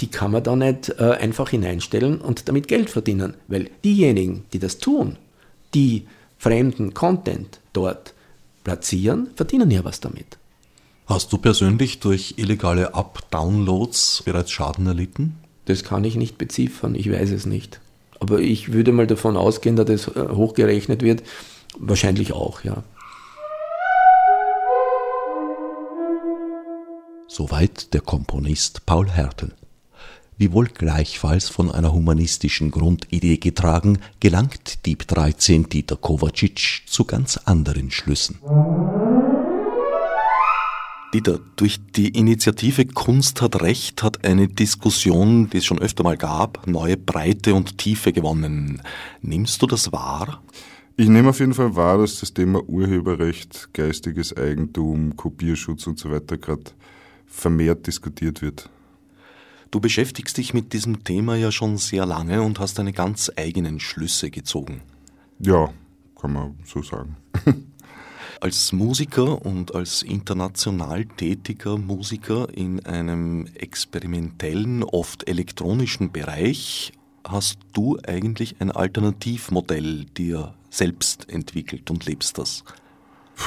[0.00, 3.34] die kann man da nicht äh, einfach hineinstellen und damit Geld verdienen.
[3.46, 5.16] Weil diejenigen, die das tun,
[5.72, 6.06] die
[6.38, 8.14] fremden Content dort
[8.64, 10.38] platzieren, verdienen ja was damit.
[11.06, 15.36] Hast du persönlich durch illegale Up-Downloads bereits Schaden erlitten?
[15.66, 17.80] Das kann ich nicht beziffern, ich weiß es nicht.
[18.20, 21.22] Aber ich würde mal davon ausgehen, dass das äh, hochgerechnet wird.
[21.78, 22.82] Wahrscheinlich auch, ja.
[27.36, 29.56] Soweit der Komponist Paul Hertel.
[30.38, 37.90] Wiewohl gleichfalls von einer humanistischen Grundidee getragen, gelangt Dieb 13 Dieter Kovacic zu ganz anderen
[37.90, 38.38] Schlüssen.
[41.12, 46.16] Dieter, durch die Initiative Kunst hat Recht hat eine Diskussion, die es schon öfter mal
[46.16, 48.80] gab, neue Breite und Tiefe gewonnen.
[49.22, 50.40] Nimmst du das wahr?
[50.96, 56.12] Ich nehme auf jeden Fall wahr, dass das Thema Urheberrecht, geistiges Eigentum, Kopierschutz und so
[56.12, 56.70] weiter gerade
[57.34, 58.70] vermehrt diskutiert wird.
[59.70, 63.80] Du beschäftigst dich mit diesem Thema ja schon sehr lange und hast deine ganz eigenen
[63.80, 64.82] Schlüsse gezogen.
[65.40, 65.72] Ja,
[66.20, 67.16] kann man so sagen.
[68.40, 76.92] Als Musiker und als international tätiger Musiker in einem experimentellen, oft elektronischen Bereich
[77.26, 82.64] hast du eigentlich ein Alternativmodell dir selbst entwickelt und lebst das.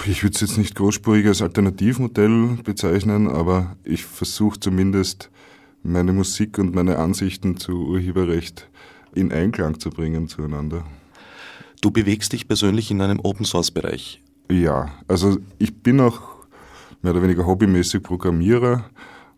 [0.06, 5.30] Ich würde es jetzt nicht großspurig als Alternativmodell bezeichnen, aber ich versuche zumindest
[5.84, 8.69] meine Musik und meine Ansichten zu Urheberrecht
[9.13, 10.86] in Einklang zu bringen zueinander.
[11.82, 14.23] Du bewegst dich persönlich in einem Open-Source-Bereich.
[14.50, 16.21] Ja, also ich bin auch
[17.02, 18.89] mehr oder weniger hobbymäßig Programmierer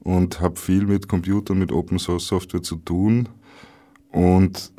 [0.01, 3.29] und habe viel mit Computern, mit Open Source Software zu tun.
[4.11, 4.71] Und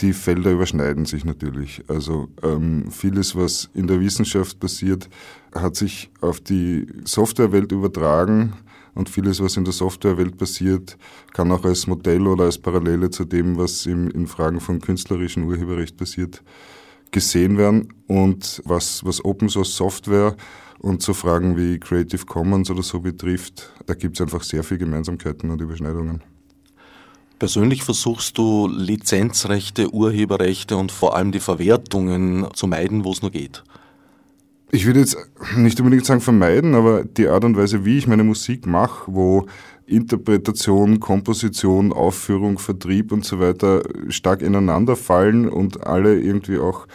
[0.00, 1.84] die Felder überschneiden sich natürlich.
[1.88, 5.08] Also ähm, vieles, was in der Wissenschaft passiert,
[5.54, 8.54] hat sich auf die Softwarewelt übertragen
[8.94, 10.96] und vieles, was in der Softwarewelt passiert,
[11.32, 15.44] kann auch als Modell oder als Parallele zu dem, was im, in Fragen von künstlerischem
[15.44, 16.42] Urheberrecht passiert,
[17.10, 20.36] gesehen werden und was, was Open Source Software
[20.78, 24.78] und so Fragen wie Creative Commons oder so betrifft, da gibt es einfach sehr viele
[24.78, 26.22] Gemeinsamkeiten und Überschneidungen.
[27.38, 33.30] Persönlich versuchst du Lizenzrechte, Urheberrechte und vor allem die Verwertungen zu meiden, wo es nur
[33.30, 33.62] geht.
[34.70, 35.16] Ich würde jetzt
[35.54, 39.46] nicht unbedingt sagen vermeiden, aber die Art und Weise, wie ich meine Musik mache, wo
[39.86, 46.86] Interpretation, Komposition, Aufführung, Vertrieb und so weiter stark ineinander fallen und alle irgendwie auch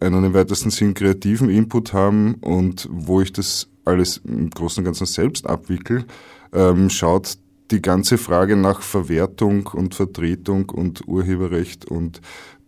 [0.00, 4.84] einen im weitesten Sinn kreativen Input haben und wo ich das alles im Großen und
[4.84, 6.04] Ganzen selbst abwickel,
[6.52, 7.36] ähm, schaut
[7.70, 12.20] die ganze Frage nach Verwertung und Vertretung und Urheberrecht und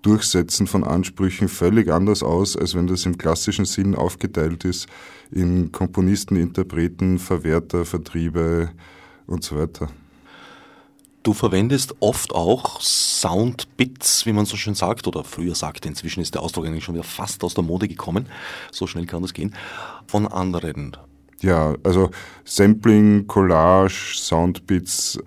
[0.02, 4.86] Durchsetzen von Ansprüchen völlig anders aus, als wenn das im klassischen Sinn aufgeteilt ist
[5.30, 8.70] in Komponisten, Interpreten, Verwerter, Vertriebe,
[9.30, 9.88] und so weiter.
[11.22, 16.34] Du verwendest oft auch Soundbits, wie man so schön sagt, oder früher sagte, inzwischen ist
[16.34, 18.26] der Ausdruck eigentlich schon wieder fast aus der Mode gekommen,
[18.72, 19.54] so schnell kann das gehen,
[20.06, 20.96] von anderen.
[21.40, 22.10] Ja, also
[22.44, 25.18] Sampling, Collage, Soundbits,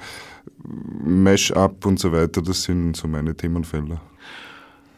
[1.03, 4.01] Mash-up und so weiter, das sind so meine Themenfelder.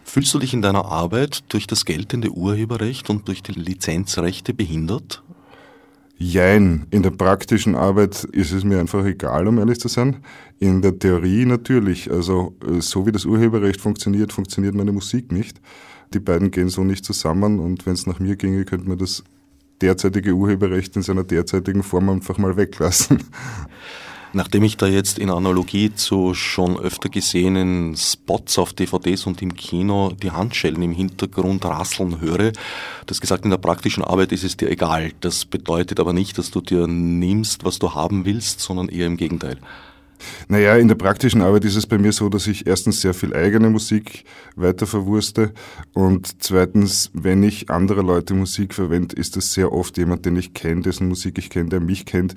[0.03, 5.23] Fühlst du dich in deiner Arbeit durch das geltende Urheberrecht und durch die Lizenzrechte behindert?
[6.17, 6.87] Jein.
[6.91, 10.23] In der praktischen Arbeit ist es mir einfach egal, um ehrlich zu sein.
[10.59, 12.09] In der Theorie natürlich.
[12.09, 15.59] Also äh, so wie das Urheberrecht funktioniert, funktioniert meine Musik nicht.
[16.13, 19.23] Die beiden gehen so nicht zusammen und wenn es nach mir ginge, könnte man das
[19.81, 23.23] derzeitige Urheberrecht in seiner derzeitigen Form einfach mal weglassen.
[24.33, 29.55] Nachdem ich da jetzt in Analogie zu schon öfter gesehenen Spots auf DVDs und im
[29.55, 32.51] Kino die Handschellen im Hintergrund rasseln höre,
[33.05, 35.13] das gesagt, in der praktischen Arbeit ist es dir egal.
[35.21, 39.15] Das bedeutet aber nicht, dass du dir nimmst, was du haben willst, sondern eher im
[39.15, 39.57] Gegenteil.
[40.47, 43.35] Naja, in der praktischen Arbeit ist es bei mir so, dass ich erstens sehr viel
[43.35, 44.23] eigene Musik
[44.55, 45.53] weiter verwurste
[45.93, 50.53] und zweitens, wenn ich andere Leute Musik verwende, ist das sehr oft jemand, den ich
[50.53, 52.35] kenne, dessen Musik ich kenne, der mich kennt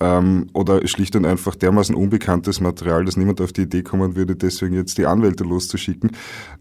[0.00, 4.36] ähm, oder schlicht und einfach dermaßen unbekanntes Material, dass niemand auf die Idee kommen würde,
[4.36, 6.12] deswegen jetzt die Anwälte loszuschicken.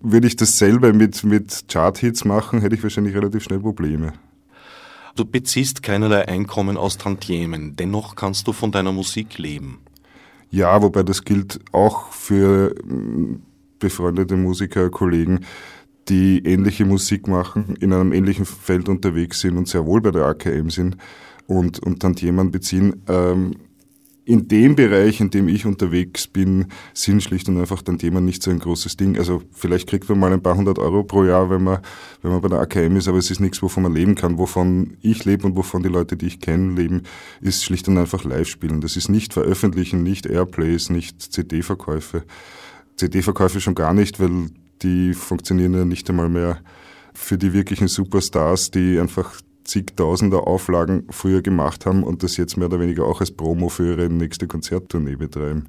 [0.02, 4.14] Würde ich dasselbe mit, mit Chart-Hits machen, hätte ich wahrscheinlich relativ schnell Probleme.
[5.16, 9.80] Du beziehst keinerlei Einkommen aus Tantiemen, dennoch kannst du von deiner Musik leben.
[10.56, 13.42] Ja, wobei das gilt auch für mm,
[13.78, 15.42] befreundete Musiker, Kollegen,
[16.08, 20.24] die ähnliche Musik machen, in einem ähnlichen Feld unterwegs sind und sehr wohl bei der
[20.24, 20.96] AKM sind
[21.46, 23.04] und, und dann jemanden beziehen.
[23.10, 23.58] Ähm,
[24.26, 28.42] in dem Bereich, in dem ich unterwegs bin, sind schlicht und einfach dann Thema nicht
[28.42, 29.18] so ein großes Ding.
[29.18, 31.80] Also vielleicht kriegt man mal ein paar hundert Euro pro Jahr, wenn man,
[32.24, 34.40] wenn man bei der AKM ist, aber es ist nichts, wovon man leben kann.
[34.40, 37.04] Wovon ich lebe und wovon die Leute, die ich kenne, leben,
[37.40, 38.82] ist schlicht und einfach Live-Spielen.
[38.82, 42.24] Das ist nicht veröffentlichen, nicht Airplays, nicht CD-Verkäufe.
[42.96, 44.50] CD-Verkäufe schon gar nicht, weil
[44.82, 46.62] die funktionieren ja nicht einmal mehr
[47.14, 52.68] für die wirklichen Superstars, die einfach zigtausender Auflagen früher gemacht haben und das jetzt mehr
[52.68, 55.66] oder weniger auch als Promo für ihre nächste Konzerttournee betreiben.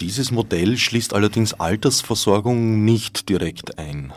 [0.00, 4.12] Dieses Modell schließt allerdings Altersversorgung nicht direkt ein.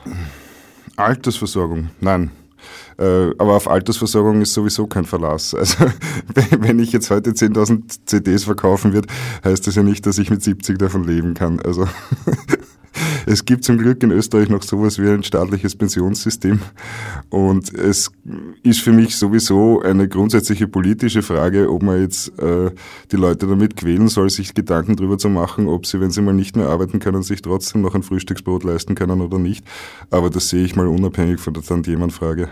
[0.97, 2.31] Altersversorgung, nein.
[2.97, 5.53] Äh, aber auf Altersversorgung ist sowieso kein Verlass.
[5.59, 5.85] Also
[6.59, 9.07] wenn ich jetzt heute 10.000 CDs verkaufen würde,
[9.43, 11.59] heißt das ja nicht, dass ich mit 70 davon leben kann.
[11.61, 11.87] Also
[13.29, 16.61] es gibt zum Glück in Österreich noch sowas wie ein staatliches Pensionssystem.
[17.29, 18.11] Und es
[18.63, 22.71] ist für mich sowieso eine grundsätzliche politische Frage, ob man jetzt äh,
[23.11, 26.33] die Leute damit quälen soll, sich Gedanken darüber zu machen, ob sie, wenn sie mal
[26.33, 29.63] nicht mehr arbeiten können, sich trotzdem noch ein Frühstücksbrot leisten können oder nicht.
[30.09, 32.49] Aber das sehe ich mal unabhängig von der Tantiemenfrage.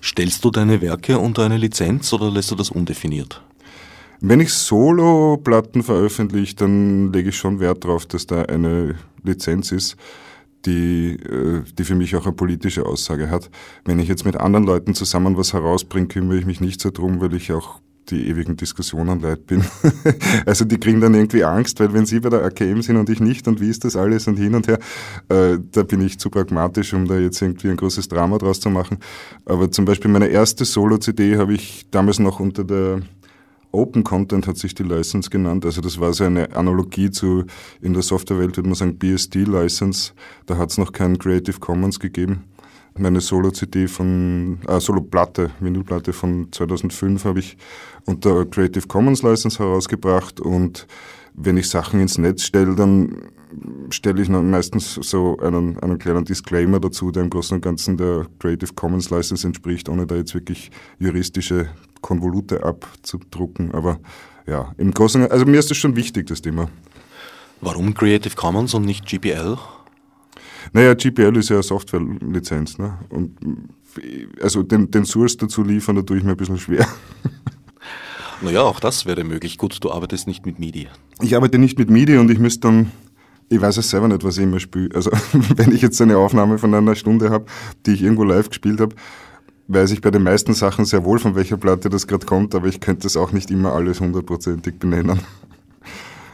[0.00, 3.42] Stellst du deine Werke unter eine Lizenz oder lässt du das undefiniert?
[4.20, 9.96] Wenn ich Solo-Platten veröffentliche, dann lege ich schon Wert darauf, dass da eine Lizenz ist,
[10.66, 13.50] die, äh, die für mich auch eine politische Aussage hat.
[13.84, 17.20] Wenn ich jetzt mit anderen Leuten zusammen was herausbringe, kümmere ich mich nicht so drum,
[17.20, 19.64] weil ich auch die ewigen Diskussionen leid bin.
[20.46, 23.20] also die kriegen dann irgendwie Angst, weil wenn sie bei der AKM sind und ich
[23.20, 24.78] nicht und wie ist das alles und hin und her,
[25.28, 28.70] äh, da bin ich zu pragmatisch, um da jetzt irgendwie ein großes Drama draus zu
[28.70, 28.98] machen.
[29.46, 33.00] Aber zum Beispiel meine erste Solo-CD habe ich damals noch unter der
[33.74, 35.64] Open Content hat sich die License genannt.
[35.66, 37.44] Also das war so eine Analogie zu,
[37.82, 40.12] in der Softwarewelt würde man sagen BSD-License.
[40.46, 42.44] Da hat es noch keinen Creative Commons gegeben.
[42.96, 47.56] Meine Solo-CD von, äh, Solo-Platte, Vinylplatte von 2005 habe ich
[48.06, 50.86] unter Creative Commons License herausgebracht und
[51.34, 53.16] wenn ich Sachen ins Netz stelle, dann
[53.90, 58.26] stelle ich meistens so einen, einen kleinen Disclaimer dazu, der im Großen und Ganzen der
[58.38, 61.68] Creative Commons License entspricht, ohne da jetzt wirklich juristische
[62.04, 63.72] Konvolute abzudrucken.
[63.72, 63.98] Aber
[64.46, 66.68] ja, im Großen, also mir ist das schon wichtig, das Thema.
[67.62, 69.56] Warum Creative Commons und nicht GPL?
[70.74, 72.76] Naja, GPL ist ja eine Software-Lizenz.
[72.76, 72.98] Ne?
[73.08, 73.38] Und
[74.42, 76.86] also den, den Source dazu liefern, da tue ich mir ein bisschen schwer.
[78.42, 79.56] Naja, auch das wäre möglich.
[79.56, 80.88] Gut, du arbeitest nicht mit MIDI.
[81.22, 82.90] Ich arbeite nicht mit MIDI und ich müsste dann,
[83.48, 84.90] ich weiß es selber nicht, was ich immer spiele.
[84.94, 85.10] Also
[85.56, 87.46] wenn ich jetzt eine Aufnahme von einer Stunde habe,
[87.86, 88.94] die ich irgendwo live gespielt habe,
[89.68, 92.66] weiß ich bei den meisten Sachen sehr wohl, von welcher Platte das gerade kommt, aber
[92.66, 95.20] ich könnte das auch nicht immer alles hundertprozentig benennen.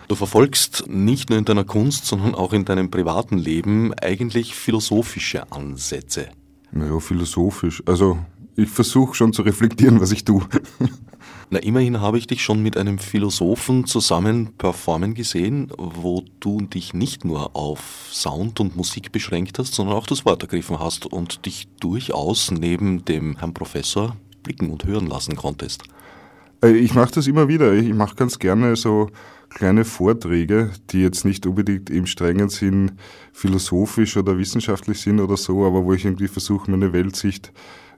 [0.08, 5.52] Du verfolgst nicht nur in deiner Kunst, sondern auch in deinem privaten Leben eigentlich philosophische
[5.52, 6.28] Ansätze.
[6.72, 7.82] Naja, philosophisch.
[7.86, 8.18] Also
[8.56, 10.42] ich versuche schon zu reflektieren, was ich tue.
[11.52, 16.94] Na, immerhin habe ich dich schon mit einem Philosophen zusammen performen gesehen, wo du dich
[16.94, 21.44] nicht nur auf Sound und Musik beschränkt hast, sondern auch das Wort ergriffen hast und
[21.46, 25.82] dich durchaus neben dem Herrn Professor blicken und hören lassen konntest.
[26.62, 27.72] Äh, ich mache das immer wieder.
[27.72, 29.10] Ich mache ganz gerne so
[29.48, 32.92] kleine Vorträge, die jetzt nicht unbedingt im strengen Sinn
[33.32, 37.52] philosophisch oder wissenschaftlich sind oder so, aber wo ich irgendwie versuche, meine Weltsicht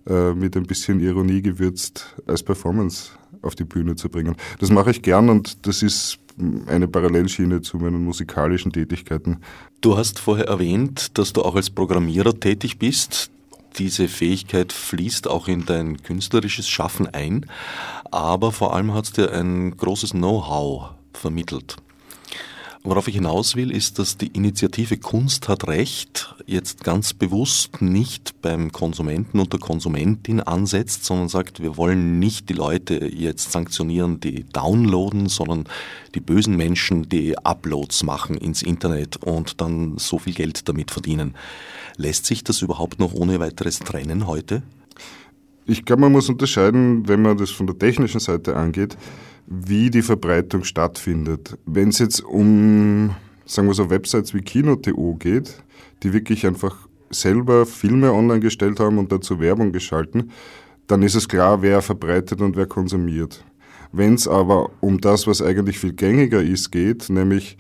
[0.08, 3.10] äh, mit ein bisschen Ironie gewürzt als Performance
[3.42, 4.36] auf die Bühne zu bringen.
[4.58, 6.18] Das mache ich gern und das ist
[6.66, 9.38] eine Parallelschiene zu meinen musikalischen Tätigkeiten.
[9.80, 13.30] Du hast vorher erwähnt, dass du auch als Programmierer tätig bist.
[13.78, 17.46] Diese Fähigkeit fließt auch in dein künstlerisches Schaffen ein,
[18.10, 21.76] aber vor allem hat es dir ein großes Know-how vermittelt.
[22.84, 28.42] Worauf ich hinaus will, ist, dass die Initiative Kunst hat Recht jetzt ganz bewusst nicht
[28.42, 34.18] beim Konsumenten und der Konsumentin ansetzt, sondern sagt, wir wollen nicht die Leute jetzt sanktionieren,
[34.18, 35.64] die downloaden, sondern
[36.16, 41.36] die bösen Menschen, die Uploads machen ins Internet und dann so viel Geld damit verdienen.
[41.96, 44.64] Lässt sich das überhaupt noch ohne weiteres trennen heute?
[45.66, 48.96] Ich glaube, man muss unterscheiden, wenn man das von der technischen Seite angeht
[49.46, 51.58] wie die Verbreitung stattfindet.
[51.66, 55.62] Wenn es jetzt um, sagen wir so, Websites wie Kino.to geht,
[56.02, 60.30] die wirklich einfach selber Filme online gestellt haben und dazu Werbung geschalten,
[60.86, 63.44] dann ist es klar, wer verbreitet und wer konsumiert.
[63.92, 67.58] Wenn es aber um das, was eigentlich viel gängiger ist, geht, nämlich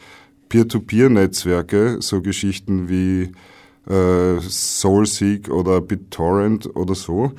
[0.48, 3.32] Peer-to-Peer-Netzwerke, so Geschichten wie
[3.90, 7.32] äh, SoulSeek oder BitTorrent oder so,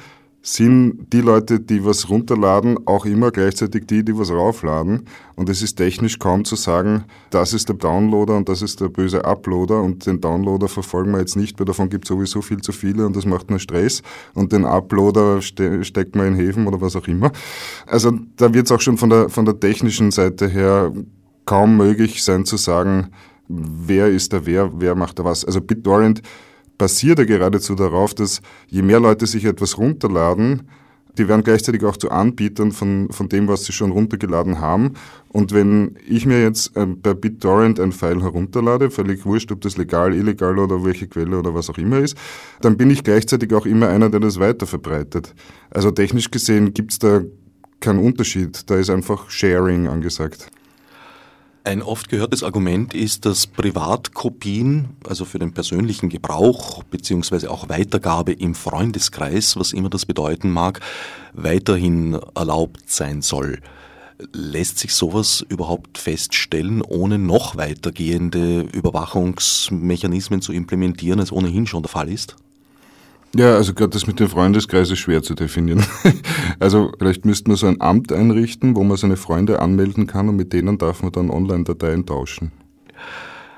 [0.46, 5.06] sind die Leute, die was runterladen, auch immer gleichzeitig die, die was raufladen.
[5.36, 8.90] Und es ist technisch kaum zu sagen, das ist der Downloader und das ist der
[8.90, 12.60] böse Uploader und den Downloader verfolgen wir jetzt nicht, weil davon gibt es sowieso viel
[12.60, 14.04] zu viele und das macht nur Stress.
[14.34, 17.32] Und den Uploader ste steckt man in Häfen oder was auch immer.
[17.88, 20.92] Also da wird es auch schon von der, von der technischen Seite her
[21.46, 23.12] kaum möglich sein zu sagen,
[23.48, 25.46] wer ist da wer, wer macht da was.
[25.46, 26.22] Also BitTorrent
[26.78, 30.64] basiert ja geradezu darauf, dass je mehr Leute sich etwas runterladen,
[31.18, 34.94] die werden gleichzeitig auch zu Anbietern von, von dem, was sie schon runtergeladen haben.
[35.30, 40.16] Und wenn ich mir jetzt bei BitTorrent ein File herunterlade, völlig wurscht, ob das legal,
[40.16, 42.18] illegal oder welche Quelle oder was auch immer ist,
[42.62, 45.36] dann bin ich gleichzeitig auch immer einer, der das weiter verbreitet.
[45.70, 47.22] Also technisch gesehen gibt's da
[47.80, 48.70] keinen Unterschied.
[48.70, 50.50] Da ist einfach Sharing angesagt.
[51.66, 58.34] Ein oft gehörtes Argument ist, dass Privatkopien, also für den persönlichen Gebrauch beziehungsweise auch Weitergabe
[58.34, 60.82] im Freundeskreis, was immer das bedeuten mag,
[61.32, 63.62] weiterhin erlaubt sein soll.
[64.34, 71.90] Lässt sich sowas überhaupt feststellen, ohne noch weitergehende Überwachungsmechanismen zu implementieren, als ohnehin schon der
[71.90, 72.36] Fall ist?
[73.36, 75.84] Ja, also gerade das mit dem Freundeskreis ist schwer zu definieren.
[76.60, 80.36] also vielleicht müsste man so ein Amt einrichten, wo man seine Freunde anmelden kann und
[80.36, 82.52] mit denen darf man dann Online-Dateien tauschen.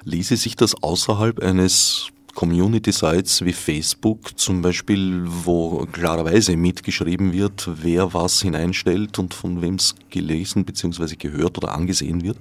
[0.06, 8.14] Ließe sich das außerhalb eines Community-Sites wie Facebook zum Beispiel, wo klarerweise mitgeschrieben wird, wer
[8.14, 11.16] was hineinstellt und von wem es gelesen bzw.
[11.16, 12.38] gehört oder angesehen wird,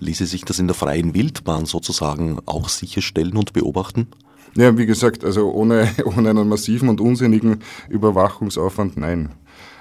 [0.00, 4.08] ließe sich das in der freien Wildbahn sozusagen auch sicherstellen und beobachten?
[4.56, 9.30] Ja, wie gesagt, also ohne, ohne einen massiven und unsinnigen Überwachungsaufwand, nein.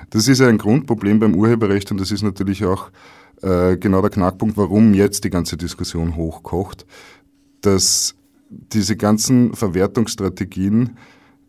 [0.09, 2.91] Das ist ja ein Grundproblem beim Urheberrecht und das ist natürlich auch
[3.41, 6.85] äh, genau der Knackpunkt, warum jetzt die ganze Diskussion hochkocht,
[7.61, 8.15] dass
[8.49, 10.97] diese ganzen Verwertungsstrategien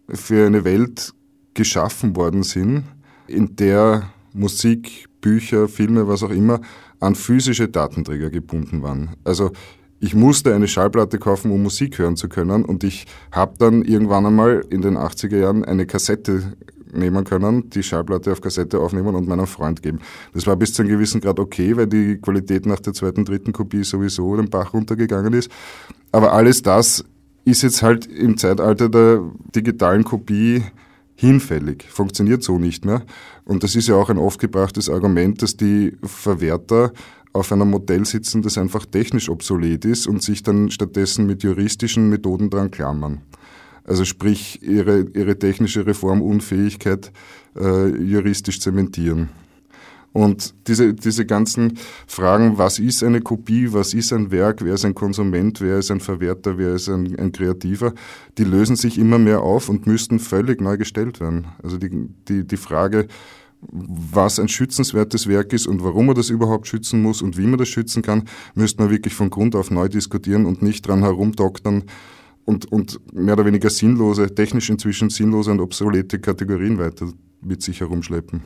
[0.08, 1.12] für eine Welt
[1.54, 2.84] geschaffen worden sind,
[3.26, 6.60] in der Musik, Bücher, Filme, was auch immer,
[7.00, 9.10] an physische Datenträger gebunden waren.
[9.24, 9.52] Also
[10.00, 12.64] ich musste eine Schallplatte kaufen, um Musik hören zu können.
[12.64, 16.52] Und ich habe dann irgendwann einmal in den 80er Jahren eine Kassette
[16.92, 20.00] nehmen können, die Schallplatte auf Kassette aufnehmen und meinem Freund geben.
[20.32, 23.52] Das war bis zu einem gewissen Grad okay, weil die Qualität nach der zweiten, dritten
[23.52, 25.50] Kopie sowieso den Bach runtergegangen ist.
[26.12, 27.04] Aber alles das
[27.44, 29.22] ist jetzt halt im Zeitalter der
[29.54, 30.62] digitalen Kopie
[31.14, 33.02] hinfällig, funktioniert so nicht mehr.
[33.44, 36.92] Und das ist ja auch ein oft gebrachtes Argument, dass die Verwerter
[37.32, 42.08] auf einem Modell sitzen, das einfach technisch obsolet ist und sich dann stattdessen mit juristischen
[42.08, 43.22] Methoden dran klammern.
[43.84, 47.10] Also sprich, ihre, ihre technische Reformunfähigkeit
[47.56, 49.30] äh, juristisch zementieren.
[50.12, 54.84] Und diese, diese ganzen Fragen, was ist eine Kopie, was ist ein Werk, wer ist
[54.84, 57.92] ein Konsument, wer ist ein Verwerter, wer ist ein, ein Kreativer,
[58.36, 61.46] die lösen sich immer mehr auf und müssten völlig neu gestellt werden.
[61.62, 63.06] Also die, die, die Frage,
[63.60, 67.58] was ein schützenswertes Werk ist und warum man das überhaupt schützen muss und wie man
[67.58, 71.84] das schützen kann, müsste man wirklich von Grund auf neu diskutieren und nicht dran herumdoktern
[72.44, 77.08] und, und mehr oder weniger sinnlose, technisch inzwischen sinnlose und obsolete Kategorien weiter
[77.40, 78.42] mit sich herumschleppen.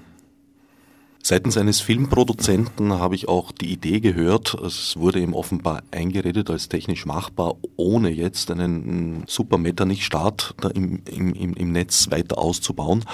[1.25, 6.69] Seitens eines Filmproduzenten habe ich auch die Idee gehört, es wurde ihm offenbar eingeredet als
[6.69, 13.05] technisch machbar, ohne jetzt einen super Metternich-Start im, im, im Netz weiter auszubauen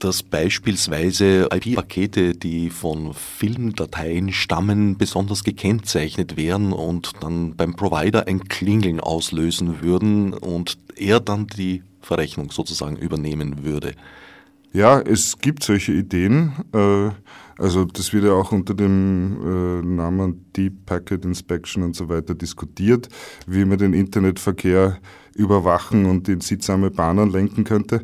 [0.00, 8.44] dass beispielsweise IP-Pakete, die von Filmdateien stammen, besonders gekennzeichnet wären und dann beim Provider ein
[8.44, 13.94] Klingeln auslösen würden und er dann die Verrechnung sozusagen übernehmen würde.
[14.72, 16.52] Ja, es gibt solche Ideen.
[16.72, 17.10] Äh,
[17.56, 22.34] also das wird ja auch unter dem äh, Namen Deep Packet Inspection und so weiter
[22.34, 23.08] diskutiert,
[23.46, 24.98] wie man den Internetverkehr
[25.34, 28.02] überwachen und in sittsame Bahnen lenken könnte.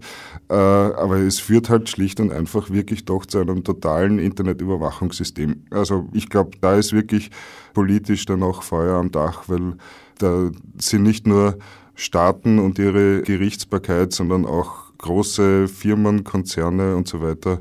[0.49, 5.64] Äh, aber es führt halt schlicht und einfach wirklich doch zu einem totalen Internetüberwachungssystem.
[5.70, 7.31] Also ich glaube, da ist wirklich
[7.72, 9.76] politisch dann auch Feuer am Dach, weil
[10.18, 11.59] da sind nicht nur
[11.95, 17.61] Staaten und ihre Gerichtsbarkeit, sondern auch große Firmen, Konzerne und so weiter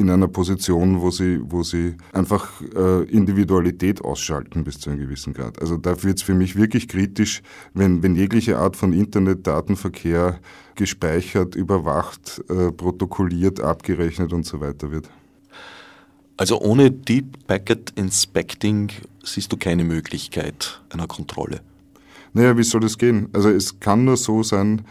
[0.00, 5.32] in einer Position, wo sie, wo sie einfach äh, Individualität ausschalten bis zu einem gewissen
[5.32, 5.60] Grad.
[5.60, 7.42] Also da wird es für mich wirklich kritisch,
[7.74, 10.40] wenn, wenn jegliche Art von Internet-Datenverkehr
[10.74, 15.08] gespeichert, überwacht, äh, protokolliert, abgerechnet und so weiter wird.
[16.36, 18.90] Also ohne Deep Packet Inspecting
[19.22, 21.60] siehst du keine Möglichkeit einer Kontrolle.
[22.32, 23.28] Naja, wie soll das gehen?
[23.32, 24.86] Also es kann nur so sein,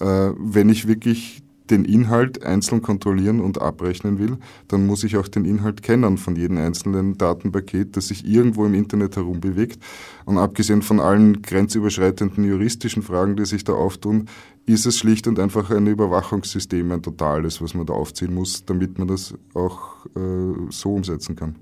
[0.00, 4.38] äh, wenn ich wirklich den Inhalt einzeln kontrollieren und abrechnen will,
[4.68, 8.74] dann muss ich auch den Inhalt kennen von jedem einzelnen Datenpaket, das sich irgendwo im
[8.74, 9.78] Internet herumbewegt.
[10.24, 14.26] Und abgesehen von allen grenzüberschreitenden juristischen Fragen, die sich da auftun,
[14.66, 18.98] ist es schlicht und einfach ein Überwachungssystem, ein totales, was man da aufziehen muss, damit
[18.98, 21.56] man das auch äh, so umsetzen kann.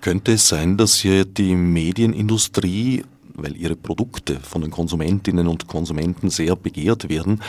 [0.00, 3.04] Könnte es sein, dass hier die Medienindustrie
[3.34, 7.42] weil ihre Produkte von den Konsumentinnen und Konsumenten sehr begehrt werden,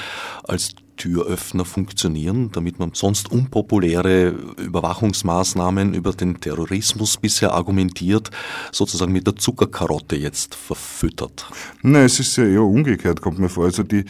[0.43, 8.31] als Türöffner funktionieren, damit man sonst unpopuläre Überwachungsmaßnahmen über den Terrorismus bisher argumentiert,
[8.71, 11.47] sozusagen mit der Zuckerkarotte jetzt verfüttert?
[11.81, 13.65] Nein, es ist ja eher umgekehrt, kommt mir vor.
[13.65, 14.05] Also die,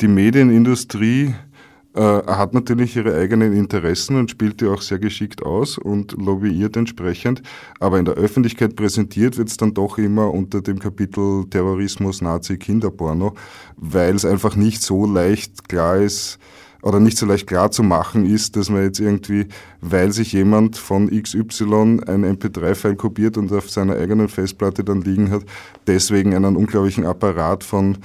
[0.00, 1.34] die Medienindustrie
[1.94, 6.76] äh, hat natürlich ihre eigenen Interessen und spielt die auch sehr geschickt aus und lobbyiert
[6.76, 7.42] entsprechend.
[7.80, 12.58] Aber in der Öffentlichkeit präsentiert wird es dann doch immer unter dem Kapitel Terrorismus, Nazi,
[12.58, 13.34] Kinderporno,
[13.76, 16.38] weil es einfach nicht so leicht klar ist,
[16.82, 19.46] oder nicht so leicht klar zu machen ist, dass man jetzt irgendwie,
[19.80, 25.30] weil sich jemand von XY ein MP3-File kopiert und auf seiner eigenen Festplatte dann liegen
[25.30, 25.42] hat,
[25.86, 27.98] deswegen einen unglaublichen Apparat von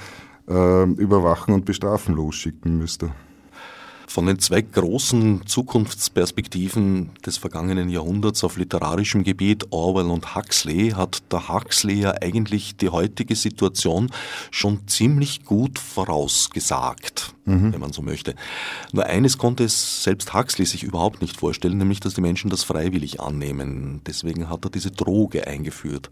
[0.48, 3.10] äh, Überwachen und Bestrafen losschicken müsste.
[4.06, 11.22] Von den zwei großen Zukunftsperspektiven des vergangenen Jahrhunderts auf literarischem Gebiet, Orwell und Huxley, hat
[11.32, 14.10] der Huxley ja eigentlich die heutige Situation
[14.50, 17.72] schon ziemlich gut vorausgesagt, mhm.
[17.72, 18.36] wenn man so möchte.
[18.92, 22.62] Nur eines konnte es selbst Huxley sich überhaupt nicht vorstellen, nämlich dass die Menschen das
[22.62, 24.02] freiwillig annehmen.
[24.06, 26.10] Deswegen hat er diese Droge eingeführt.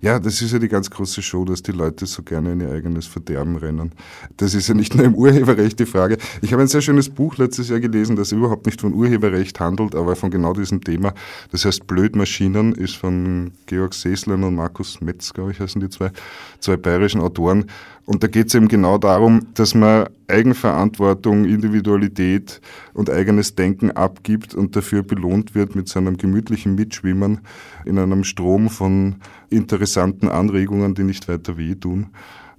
[0.00, 2.70] Ja, das ist ja die ganz große Show, dass die Leute so gerne in ihr
[2.70, 3.92] eigenes Verderben rennen.
[4.36, 6.18] Das ist ja nicht nur im Urheberrecht die Frage.
[6.40, 9.94] Ich habe ein sehr schönes Buch letztes Jahr gelesen, das überhaupt nicht von Urheberrecht handelt,
[9.94, 11.14] aber von genau diesem Thema.
[11.50, 16.10] Das heißt Blödmaschinen, ist von Georg Seeslein und Markus Metz, glaube ich, heißen die zwei,
[16.58, 17.66] zwei bayerischen Autoren.
[18.04, 22.60] Und da geht es eben genau darum, dass man Eigenverantwortung, Individualität
[22.94, 27.40] und eigenes Denken abgibt und dafür belohnt wird mit seinem gemütlichen Mitschwimmen
[27.84, 29.16] in einem Strom von
[29.50, 32.08] interessanten Anregungen, die nicht weiter wehtun.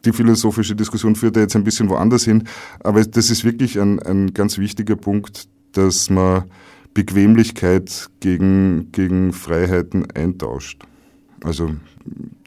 [0.06, 2.44] Die philosophische Diskussion führt jetzt ein bisschen woanders hin,
[2.82, 6.44] aber das ist wirklich ein, ein ganz wichtiger Punkt, dass man
[6.94, 10.84] Bequemlichkeit gegen, gegen Freiheiten eintauscht.
[11.44, 11.72] Also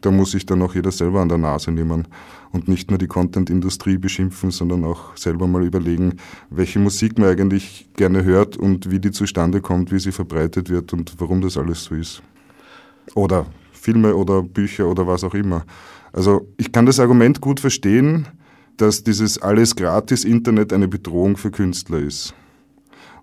[0.00, 2.06] da muss sich dann auch jeder selber an der Nase nehmen
[2.52, 6.16] und nicht nur die Content-Industrie beschimpfen, sondern auch selber mal überlegen,
[6.50, 10.92] welche Musik man eigentlich gerne hört und wie die zustande kommt, wie sie verbreitet wird
[10.92, 12.22] und warum das alles so ist.
[13.14, 15.64] Oder Filme oder Bücher oder was auch immer.
[16.12, 18.26] Also ich kann das Argument gut verstehen,
[18.76, 22.34] dass dieses alles gratis Internet eine Bedrohung für Künstler ist.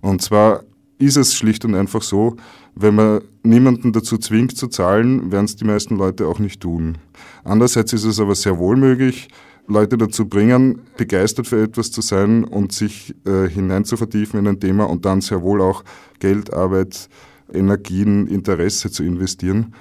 [0.01, 0.63] Und zwar
[0.99, 2.37] ist es schlicht und einfach so,
[2.75, 6.97] wenn man niemanden dazu zwingt zu zahlen, werden es die meisten Leute auch nicht tun.
[7.43, 9.27] Andererseits ist es aber sehr wohl möglich,
[9.67, 14.47] Leute dazu bringen, begeistert für etwas zu sein und sich äh, hinein zu vertiefen in
[14.47, 15.83] ein Thema und dann sehr wohl auch
[16.19, 17.09] Geld, Arbeit,
[17.53, 19.73] Energien, Interesse zu investieren.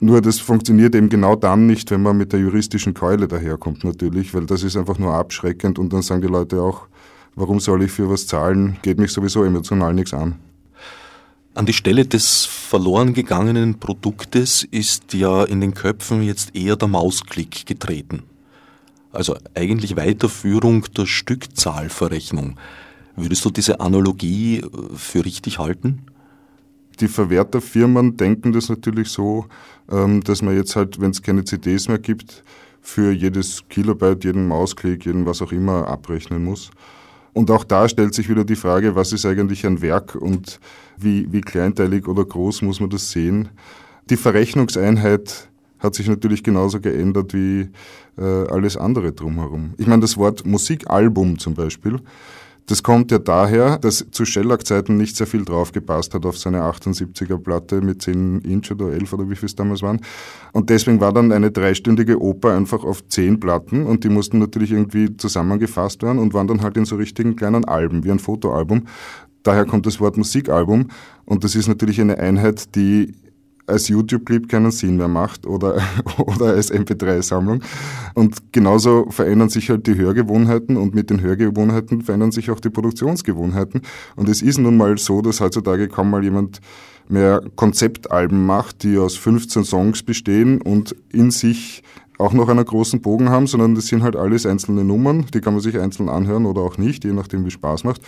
[0.00, 4.32] Nur das funktioniert eben genau dann nicht, wenn man mit der juristischen Keule daherkommt natürlich,
[4.32, 6.86] weil das ist einfach nur abschreckend und dann sagen die Leute auch,
[7.34, 10.36] warum soll ich für was zahlen, geht mich sowieso emotional nichts an.
[11.58, 16.86] An die Stelle des verloren gegangenen Produktes ist ja in den Köpfen jetzt eher der
[16.86, 18.22] Mausklick getreten.
[19.10, 22.60] Also eigentlich Weiterführung der Stückzahlverrechnung.
[23.16, 26.02] Würdest du diese Analogie äh, für richtig halten?
[27.00, 29.46] Die Verwerterfirmen denken das natürlich so,
[29.90, 32.44] ähm, dass man jetzt halt, wenn es keine CDs mehr gibt,
[32.82, 36.70] für jedes Kilobyte, jeden Mausklick, jeden was auch immer abrechnen muss.
[37.32, 40.60] Und auch da stellt sich wieder die Frage, was ist eigentlich ein Werk und
[40.96, 43.48] wie, wie kleinteilig oder groß muss man das sehen.
[44.10, 45.48] Die Verrechnungseinheit
[45.78, 47.68] hat sich natürlich genauso geändert wie
[48.16, 49.74] äh, alles andere drumherum.
[49.78, 52.00] Ich meine, das Wort Musikalbum zum Beispiel
[52.68, 57.80] das kommt ja daher, dass zu Shellac-Zeiten nicht sehr viel draufgepasst hat auf seine 78er-Platte
[57.80, 60.00] mit 10 Inch oder 11 oder wie viel es damals waren.
[60.52, 64.72] Und deswegen war dann eine dreistündige Oper einfach auf 10 Platten und die mussten natürlich
[64.72, 68.86] irgendwie zusammengefasst werden und waren dann halt in so richtigen kleinen Alben, wie ein Fotoalbum.
[69.44, 70.88] Daher kommt das Wort Musikalbum
[71.24, 73.14] und das ist natürlich eine Einheit, die
[73.68, 75.80] als YouTube-Clip keinen Sinn mehr macht oder,
[76.18, 77.62] oder als MP3-Sammlung.
[78.14, 82.70] Und genauso verändern sich halt die Hörgewohnheiten und mit den Hörgewohnheiten verändern sich auch die
[82.70, 83.82] Produktionsgewohnheiten.
[84.16, 86.60] Und es ist nun mal so, dass heutzutage kaum mal jemand
[87.08, 91.82] mehr Konzeptalben macht, die aus 15 Songs bestehen und in sich
[92.18, 95.54] auch noch einen großen Bogen haben, sondern das sind halt alles einzelne Nummern, die kann
[95.54, 98.02] man sich einzeln anhören oder auch nicht, je nachdem wie Spaß macht.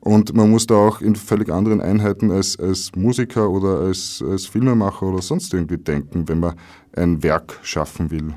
[0.00, 4.46] Und man muss da auch in völlig anderen Einheiten als, als Musiker oder als, als
[4.46, 6.54] Filmemacher oder sonst irgendwie denken, wenn man
[6.94, 8.34] ein Werk schaffen will.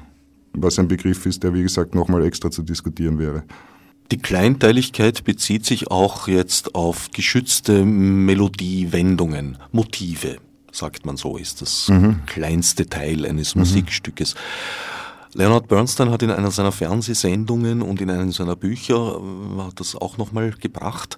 [0.53, 3.43] Was ein Begriff ist, der wie gesagt nochmal extra zu diskutieren wäre.
[4.11, 10.37] Die Kleinteiligkeit bezieht sich auch jetzt auf geschützte Melodiewendungen, Motive,
[10.71, 12.21] sagt man so, ist das mhm.
[12.25, 13.61] kleinste Teil eines mhm.
[13.61, 14.33] Musikstückes.
[15.33, 19.95] Leonard Bernstein hat in einer seiner Fernsehsendungen und in einem seiner Bücher, äh, hat das
[19.95, 21.17] auch nochmal gebracht,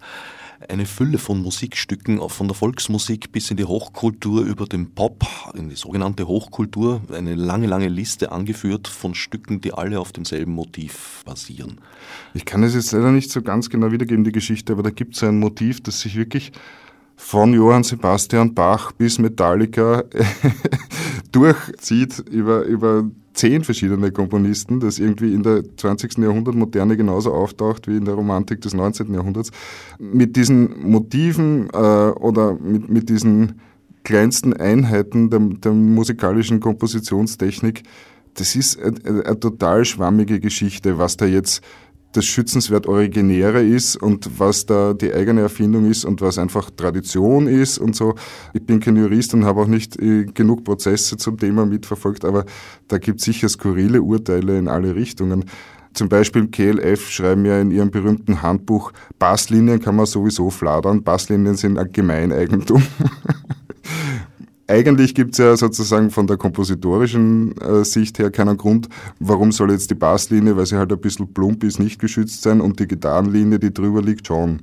[0.70, 5.70] eine Fülle von Musikstücken, von der Volksmusik bis in die Hochkultur über den Pop, in
[5.70, 11.24] die sogenannte Hochkultur, eine lange, lange Liste angeführt von Stücken, die alle auf demselben Motiv
[11.26, 11.80] basieren.
[12.34, 15.16] Ich kann es jetzt leider nicht so ganz genau wiedergeben, die Geschichte, aber da gibt
[15.16, 16.52] es ein Motiv, das sich wirklich
[17.16, 20.04] von Johann Sebastian Bach bis Metallica
[21.32, 26.18] durchzieht über, über zehn verschiedene Komponisten, das irgendwie in der 20.
[26.18, 29.14] Jahrhundert Moderne genauso auftaucht wie in der Romantik des 19.
[29.14, 29.52] Jahrhunderts.
[30.00, 33.62] Mit diesen Motiven äh, oder mit, mit diesen
[34.04, 37.84] kleinsten Einheiten der, der musikalischen Kompositionstechnik,
[38.34, 41.62] das ist eine, eine total schwammige Geschichte, was da jetzt
[42.14, 47.48] das schützenswert Originäre ist und was da die eigene Erfindung ist und was einfach Tradition
[47.48, 48.16] ist und so.
[48.54, 52.46] Ich bin kein Jurist und habe auch nicht äh, genug Prozesse zum Thema mitverfolgt, aber
[52.88, 55.46] da gibt es sicher skurrile Urteile in alle Richtungen.
[55.94, 61.56] Zum Beispiel KLF schreiben ja in ihrem berühmten Handbuch, Basslinien kann man sowieso fladern, Basslinien
[61.56, 62.82] sind ein Gemeineigentum.
[64.72, 68.88] eigentlich gibt es ja sozusagen von der kompositorischen äh, Sicht her keinen Grund,
[69.20, 72.62] warum soll jetzt die Basslinie, weil sie halt ein bisschen plump ist, nicht geschützt sein
[72.62, 74.62] und die Gitarrenlinie, die drüber liegt, schon.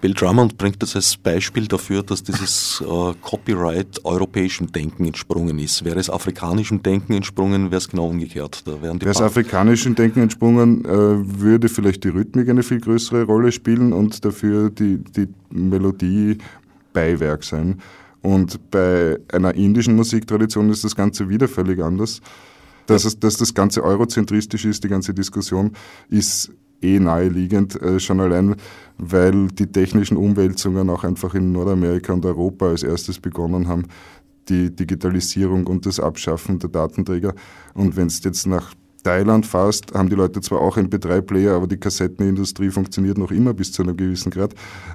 [0.00, 5.84] Bill Drummond bringt das als Beispiel dafür, dass dieses äh, Copyright europäischem Denken entsprungen ist.
[5.84, 8.62] Wäre es afrikanischem Denken entsprungen, wäre es genau umgekehrt.
[8.66, 13.52] Da wäre es afrikanischem Denken entsprungen, äh, würde vielleicht die Rhythmik eine viel größere Rolle
[13.52, 16.38] spielen und dafür die, die Melodie
[16.92, 17.80] Beiwerk sein.
[18.26, 22.20] Und bei einer indischen Musiktradition ist das Ganze wieder völlig anders.
[22.86, 25.70] Dass, es, dass das Ganze eurozentristisch ist, die ganze Diskussion,
[26.08, 26.50] ist
[26.82, 28.56] eh naheliegend, äh, schon allein,
[28.98, 33.84] weil die technischen Umwälzungen auch einfach in Nordamerika und Europa als erstes begonnen haben,
[34.48, 37.32] die Digitalisierung und das Abschaffen der Datenträger.
[37.74, 38.74] Und wenn es jetzt nach
[39.06, 43.70] Thailand fast, haben die Leute zwar auch MP3-Player, aber die Kassettenindustrie funktioniert noch immer bis
[43.70, 44.52] zu einem gewissen Grad.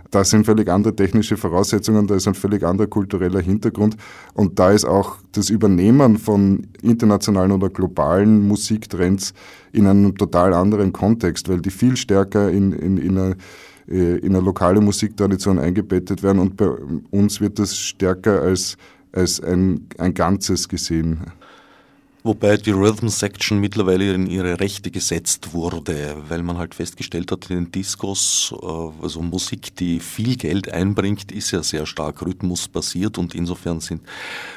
[0.10, 3.96] Da sind völlig andere technische Voraussetzungen, da ist ein völlig anderer kultureller Hintergrund
[4.34, 9.34] und da ist auch das Übernehmen von internationalen oder globalen Musiktrends
[9.72, 13.36] in einem total anderen Kontext, weil die viel stärker in, in, in eine
[13.88, 16.68] äh, in eine lokale Musiktradition eingebettet werden und bei
[17.12, 18.76] uns wird das stärker als,
[19.14, 21.22] als ein, ein Ganzes gesehen.
[22.24, 27.50] Wobei die Rhythm Section mittlerweile in ihre Rechte gesetzt wurde, weil man halt festgestellt hat,
[27.50, 28.66] in den Discos, äh,
[29.02, 34.04] also Musik, die viel Geld einbringt, ist ja sehr stark rhythmusbasiert und insofern sind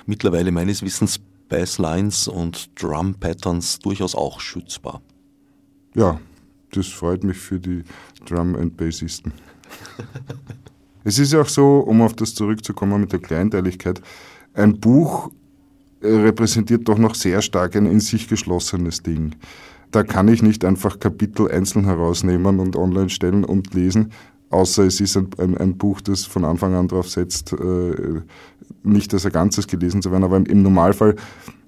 [0.05, 5.01] mittlerweile meines Wissens Basslines und Drum Patterns durchaus auch schützbar.
[5.95, 6.21] Ja,
[6.73, 7.85] das freut mich für die
[8.27, 9.33] Drum- and Bassisten.
[11.05, 14.03] es ist ja auch so, um auf das zurückzukommen mit der Kleinteiligkeit,
[14.53, 15.31] ein Buch
[16.05, 19.35] repräsentiert doch noch sehr stark ein in sich geschlossenes Ding.
[19.91, 24.11] Da kann ich nicht einfach Kapitel einzeln herausnehmen und online stellen und lesen,
[24.51, 28.21] außer es ist ein, ein, ein Buch, das von Anfang an darauf setzt, äh,
[28.83, 30.25] nicht als ein Ganzes gelesen zu werden.
[30.25, 31.17] Aber im Normalfall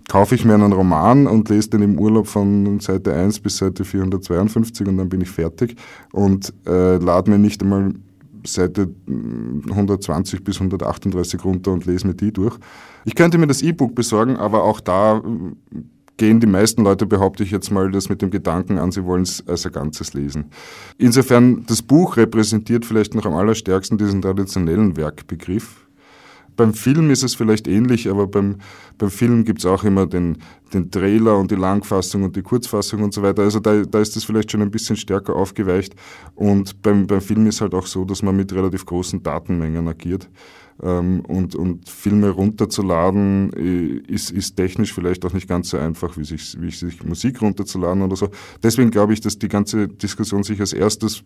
[0.09, 3.84] kaufe ich mir einen Roman und lese den im Urlaub von Seite 1 bis Seite
[3.84, 5.76] 452 und dann bin ich fertig
[6.12, 7.95] und äh, lade mir nicht einmal
[8.47, 12.57] Seite 120 bis 138 runter und lese mir die durch.
[13.05, 15.22] Ich könnte mir das E-Book besorgen, aber auch da äh,
[16.16, 19.22] gehen die meisten Leute, behaupte ich jetzt mal, das mit dem Gedanken an, sie wollen
[19.22, 20.47] es als ein Ganzes lesen.
[20.99, 25.86] Insofern, das Buch repräsentiert vielleicht noch am allerstärksten diesen traditionellen Werkbegriff,
[26.57, 28.57] beim Film ist es vielleicht ähnlich, aber beim,
[28.98, 30.38] beim Film gibt es auch immer den,
[30.72, 33.42] den Trailer und die Langfassung und die Kurzfassung und so weiter.
[33.42, 35.94] Also da, da ist das vielleicht schon ein bisschen stärker aufgeweicht.
[36.34, 40.28] Und beim, beim Film ist halt auch so, dass man mit relativ großen Datenmengen agiert.
[40.82, 46.16] Ähm, und, und Filme runterzuladen äh, ist, ist technisch vielleicht auch nicht ganz so einfach,
[46.18, 48.28] wie sich, wie sich Musik runterzuladen oder so.
[48.62, 51.22] Deswegen glaube ich, dass die ganze Diskussion sich als erstes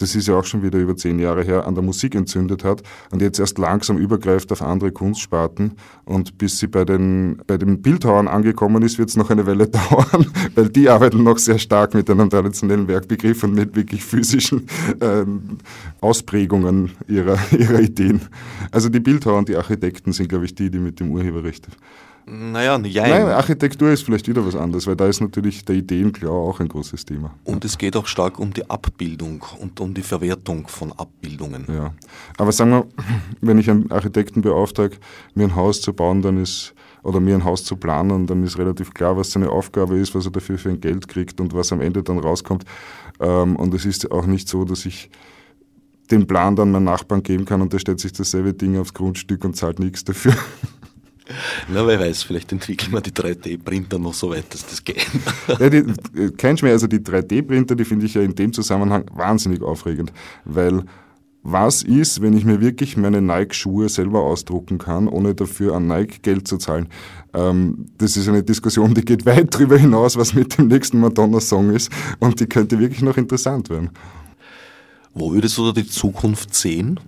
[0.00, 2.82] das ist ja auch schon wieder über zehn Jahre her, an der Musik entzündet hat
[3.10, 5.72] und jetzt erst langsam übergreift auf andere Kunstsparten.
[6.04, 9.68] Und bis sie bei den, bei den Bildhauern angekommen ist, wird es noch eine Weile
[9.68, 14.66] dauern, weil die arbeiten noch sehr stark mit einem traditionellen Werkbegriff und mit wirklich physischen
[15.00, 15.24] äh,
[16.00, 18.22] Ausprägungen ihrer, ihrer Ideen.
[18.70, 21.68] Also die Bildhauer und die Architekten sind, glaube ich, die, die mit dem Urheberrecht
[22.26, 23.10] naja, jein.
[23.10, 26.68] Nein, Architektur ist vielleicht wieder was anderes, weil da ist natürlich der Ideenklau auch ein
[26.68, 27.32] großes Thema.
[27.44, 31.66] Und es geht auch stark um die Abbildung und um die Verwertung von Abbildungen.
[31.68, 31.92] Ja,
[32.38, 32.86] aber sagen wir,
[33.40, 34.96] wenn ich einen Architekten beauftrage,
[35.34, 38.58] mir ein Haus zu bauen, dann ist oder mir ein Haus zu planen, dann ist
[38.58, 41.72] relativ klar, was seine Aufgabe ist, was er dafür für ein Geld kriegt und was
[41.72, 42.64] am Ende dann rauskommt.
[43.20, 45.10] Ähm, und es ist auch nicht so, dass ich
[46.10, 49.44] den Plan dann meinem Nachbarn geben kann und der stellt sich dasselbe Ding aufs Grundstück
[49.44, 50.34] und zahlt nichts dafür.
[51.68, 55.06] Na, wer weiß, vielleicht entwickeln wir die 3D-Printer noch so weit, dass das geht.
[55.58, 55.84] ja, die,
[56.36, 60.12] kein Schmäh, also die 3D-Printer, die finde ich ja in dem Zusammenhang wahnsinnig aufregend,
[60.44, 60.84] weil
[61.42, 66.20] was ist, wenn ich mir wirklich meine Nike-Schuhe selber ausdrucken kann, ohne dafür an Nike
[66.20, 66.88] Geld zu zahlen?
[67.32, 71.70] Ähm, das ist eine Diskussion, die geht weit darüber hinaus, was mit dem nächsten Madonna-Song
[71.70, 73.90] ist und die könnte wirklich noch interessant werden.
[75.14, 77.00] Wo würdest du da die Zukunft sehen?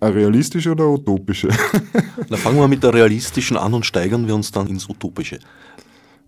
[0.00, 1.48] Eine realistische oder utopische?
[2.28, 5.38] Na, fangen wir mit der realistischen an und steigern wir uns dann ins Utopische.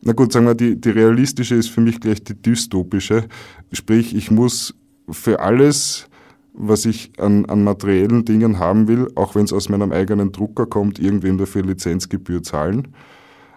[0.03, 3.25] Na gut, sagen wir, die, die realistische ist für mich gleich die dystopische.
[3.73, 4.75] Sprich, ich muss
[5.11, 6.09] für alles,
[6.53, 10.67] was ich an, an materiellen Dingen haben will, auch wenn es aus meinem eigenen Drucker
[10.67, 12.89] kommt, irgendwem dafür Lizenzgebühr zahlen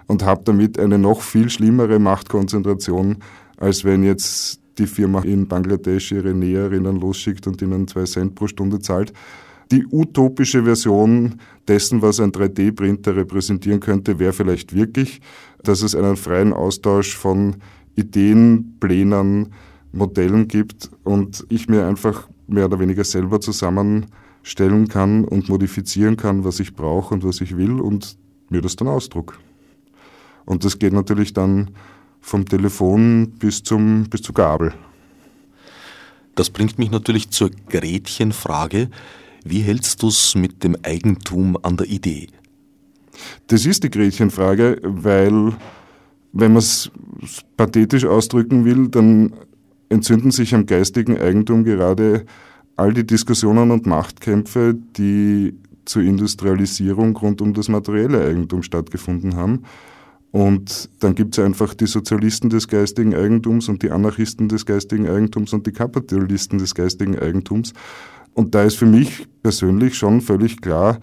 [0.09, 3.17] und habe damit eine noch viel schlimmere Machtkonzentration,
[3.57, 8.47] als wenn jetzt die Firma in Bangladesch ihre Näherinnen losschickt und ihnen zwei Cent pro
[8.47, 9.13] Stunde zahlt.
[9.71, 15.21] Die utopische Version dessen, was ein 3D-Printer repräsentieren könnte, wäre vielleicht wirklich,
[15.61, 17.57] dass es einen freien Austausch von
[17.95, 19.53] Ideen, Plänen,
[19.91, 26.43] Modellen gibt und ich mir einfach mehr oder weniger selber zusammenstellen kann und modifizieren kann,
[26.43, 28.17] was ich brauche und was ich will und
[28.49, 29.39] mir das dann ausdruck.
[30.45, 31.71] Und das geht natürlich dann
[32.21, 34.73] vom Telefon bis, zum, bis zur Gabel.
[36.35, 38.89] Das bringt mich natürlich zur Gretchenfrage.
[39.43, 42.27] Wie hältst du es mit dem Eigentum an der Idee?
[43.47, 45.53] Das ist die Gretchenfrage, weil
[46.31, 46.91] wenn man es
[47.57, 49.33] pathetisch ausdrücken will, dann
[49.89, 52.25] entzünden sich am geistigen Eigentum gerade
[52.75, 59.63] all die Diskussionen und Machtkämpfe, die zur Industrialisierung rund um das materielle Eigentum stattgefunden haben.
[60.31, 65.09] Und dann gibt es einfach die Sozialisten des geistigen Eigentums und die Anarchisten des geistigen
[65.09, 67.73] Eigentums und die Kapitalisten des geistigen Eigentums.
[68.33, 70.99] Und da ist für mich persönlich schon völlig klar,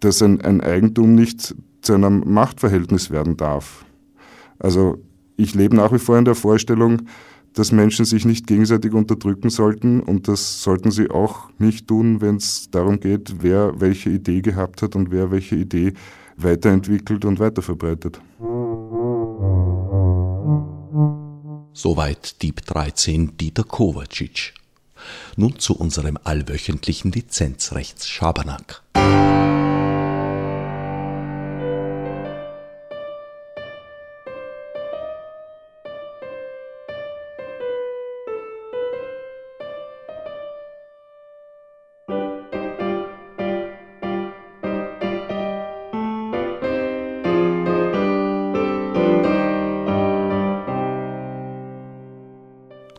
[0.00, 3.84] dass ein, ein Eigentum nicht zu einem Machtverhältnis werden darf.
[4.58, 4.98] Also
[5.36, 7.02] ich lebe nach wie vor in der Vorstellung,
[7.54, 12.36] dass Menschen sich nicht gegenseitig unterdrücken sollten und das sollten sie auch nicht tun, wenn
[12.36, 15.92] es darum geht, wer welche Idee gehabt hat und wer welche Idee
[16.36, 18.20] weiterentwickelt und weiterverbreitet.
[21.72, 24.54] Soweit Dieb 13 Dieter Kovacic.
[25.36, 28.82] Nun zu unserem allwöchentlichen Lizenzrechts-Schabernack.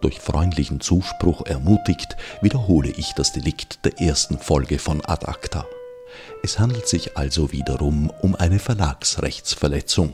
[0.06, 5.66] Durch freundlichen Zuspruch ermutigt, wiederhole ich das Delikt der ersten Folge von Ad Acta.
[6.44, 10.14] Es handelt sich also wiederum um eine Verlagsrechtsverletzung,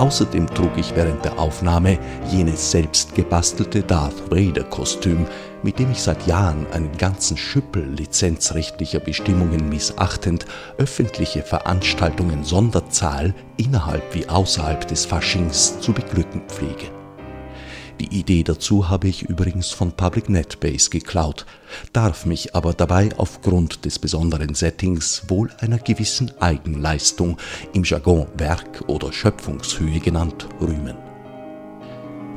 [0.00, 1.98] Außerdem trug ich während der Aufnahme
[2.30, 5.26] jenes selbst gebastelte Darth Vader-Kostüm,
[5.62, 10.46] mit dem ich seit Jahren einen ganzen Schüppel lizenzrechtlicher Bestimmungen missachtend
[10.78, 16.99] öffentliche Veranstaltungen Sonderzahl innerhalb wie außerhalb des Faschings zu beglücken pflege.
[18.00, 21.44] Die Idee dazu habe ich übrigens von Public NetBase geklaut,
[21.92, 27.36] darf mich aber dabei aufgrund des besonderen Settings wohl einer gewissen Eigenleistung,
[27.74, 30.96] im Jargon Werk oder Schöpfungshöhe genannt, rühmen.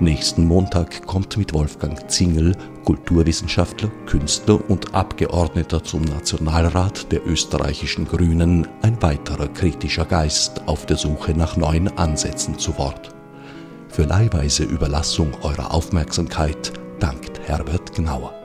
[0.02, 8.68] Nächsten Montag kommt mit Wolfgang Zingel, Kulturwissenschaftler, Künstler und Abgeordneter zum Nationalrat der österreichischen Grünen,
[8.82, 13.16] ein weiterer kritischer Geist auf der Suche nach neuen Ansätzen zu Wort.
[13.94, 18.43] Für leihweise Überlassung eurer Aufmerksamkeit dankt Herbert Gnauer.